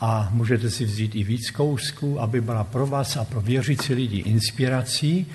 a 0.00 0.28
můžete 0.32 0.70
si 0.70 0.84
vzít 0.84 1.14
i 1.14 1.24
víc 1.24 1.50
kousků, 1.50 2.20
aby 2.20 2.40
byla 2.40 2.64
pro 2.64 2.86
vás 2.86 3.16
a 3.16 3.24
pro 3.24 3.40
věřící 3.40 3.94
lidi 3.94 4.18
inspirací, 4.18 5.26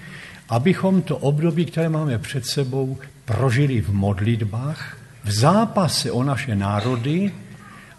abychom 0.49 1.01
to 1.01 1.17
období, 1.17 1.65
které 1.65 1.89
máme 1.89 2.17
před 2.17 2.45
sebou, 2.45 2.97
prožili 3.25 3.81
v 3.81 3.89
modlitbách, 3.89 4.97
v 5.23 5.31
zápase 5.31 6.11
o 6.11 6.23
naše 6.23 6.55
národy 6.55 7.31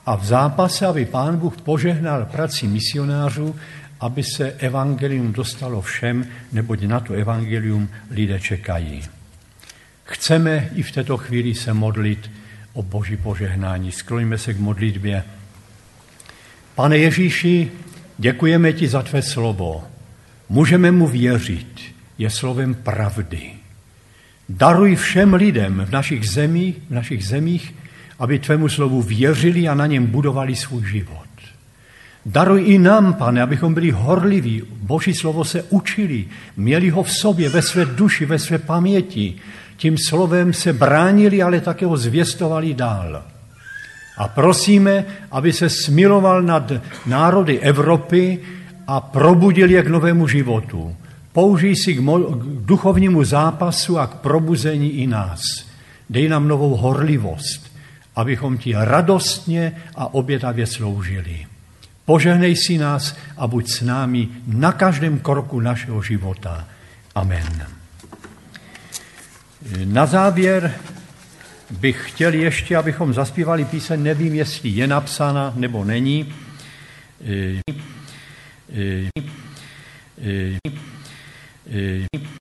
a 0.06 0.16
v 0.16 0.24
zápase, 0.24 0.86
aby 0.86 1.04
Pán 1.04 1.36
Bůh 1.36 1.56
požehnal 1.56 2.24
prací 2.24 2.66
misionářů, 2.66 3.56
aby 4.00 4.22
se 4.22 4.52
evangelium 4.52 5.32
dostalo 5.32 5.80
všem, 5.80 6.26
neboť 6.52 6.82
na 6.82 7.00
to 7.00 7.14
evangelium 7.14 7.88
lidé 8.10 8.40
čekají. 8.40 9.02
Chceme 10.04 10.68
i 10.74 10.82
v 10.82 10.92
této 10.92 11.16
chvíli 11.16 11.54
se 11.54 11.74
modlit 11.74 12.30
o 12.76 12.82
boží 12.82 13.16
požehnání. 13.16 13.92
Skloníme 13.92 14.38
se 14.38 14.54
k 14.54 14.58
modlitbě. 14.58 15.24
Pane 16.74 16.98
Ježíši, 16.98 17.70
děkujeme 18.18 18.72
ti 18.72 18.88
za 18.88 19.02
tvé 19.02 19.22
slovo. 19.22 19.84
Můžeme 20.48 20.90
mu 20.90 21.06
věřit, 21.06 21.80
je 22.18 22.30
slovem 22.30 22.74
pravdy. 22.74 23.50
Daruj 24.48 24.96
všem 24.96 25.34
lidem 25.34 25.82
v 25.86 25.90
našich 25.90 26.28
zemích, 26.28 26.76
v 26.88 26.94
našich 26.94 27.26
zemích, 27.26 27.74
aby 28.18 28.38
tvému 28.38 28.68
slovu 28.68 29.02
věřili 29.02 29.68
a 29.68 29.74
na 29.74 29.86
něm 29.86 30.06
budovali 30.06 30.56
svůj 30.56 30.86
život. 30.86 31.26
Daruj 32.26 32.64
i 32.66 32.78
nám, 32.78 33.14
pane, 33.14 33.42
abychom 33.42 33.74
byli 33.74 33.90
horliví, 33.90 34.62
Boží 34.82 35.14
slovo 35.14 35.44
se 35.44 35.62
učili, 35.62 36.24
měli 36.56 36.90
ho 36.90 37.02
v 37.02 37.12
sobě, 37.12 37.48
ve 37.48 37.62
své 37.62 37.84
duši, 37.84 38.26
ve 38.26 38.38
své 38.38 38.58
paměti. 38.58 39.34
Tím 39.76 39.96
slovem 40.08 40.52
se 40.52 40.72
bránili, 40.72 41.42
ale 41.42 41.60
také 41.60 41.86
ho 41.86 41.96
zvěstovali 41.96 42.74
dál. 42.74 43.22
A 44.16 44.28
prosíme, 44.28 45.04
aby 45.30 45.52
se 45.52 45.70
smiloval 45.70 46.42
nad 46.42 46.72
národy 47.06 47.60
Evropy 47.60 48.40
a 48.86 49.00
probudil 49.00 49.70
je 49.70 49.82
k 49.82 49.88
novému 49.88 50.28
životu. 50.28 50.96
Použij 51.32 51.76
si 51.76 51.94
k, 51.94 52.00
k 52.00 52.64
duchovnímu 52.64 53.24
zápasu 53.24 53.98
a 53.98 54.06
k 54.06 54.14
probuzení 54.14 54.90
i 54.90 55.06
nás. 55.06 55.40
Dej 56.10 56.28
nám 56.28 56.48
novou 56.48 56.76
horlivost, 56.76 57.72
abychom 58.16 58.58
ti 58.58 58.72
radostně 58.72 59.76
a 59.94 60.14
obětavě 60.14 60.66
sloužili. 60.66 61.46
Požehnej 62.06 62.56
si 62.56 62.78
nás 62.78 63.16
a 63.36 63.46
buď 63.46 63.68
s 63.68 63.80
námi 63.82 64.28
na 64.46 64.72
každém 64.72 65.18
kroku 65.18 65.60
našeho 65.60 66.02
života. 66.02 66.64
Amen. 67.14 67.75
Na 69.84 70.06
závěr 70.06 70.74
bych 71.70 72.10
chtěl 72.10 72.34
ještě, 72.34 72.76
abychom 72.76 73.14
zaspívali 73.14 73.64
píseň, 73.64 74.02
nevím, 74.02 74.34
jestli 74.34 74.68
je 74.68 74.86
napsána 74.86 75.52
nebo 75.56 75.84
není. 75.84 76.34
E, 77.24 77.60
e, 78.72 79.10
e, 81.70 82.06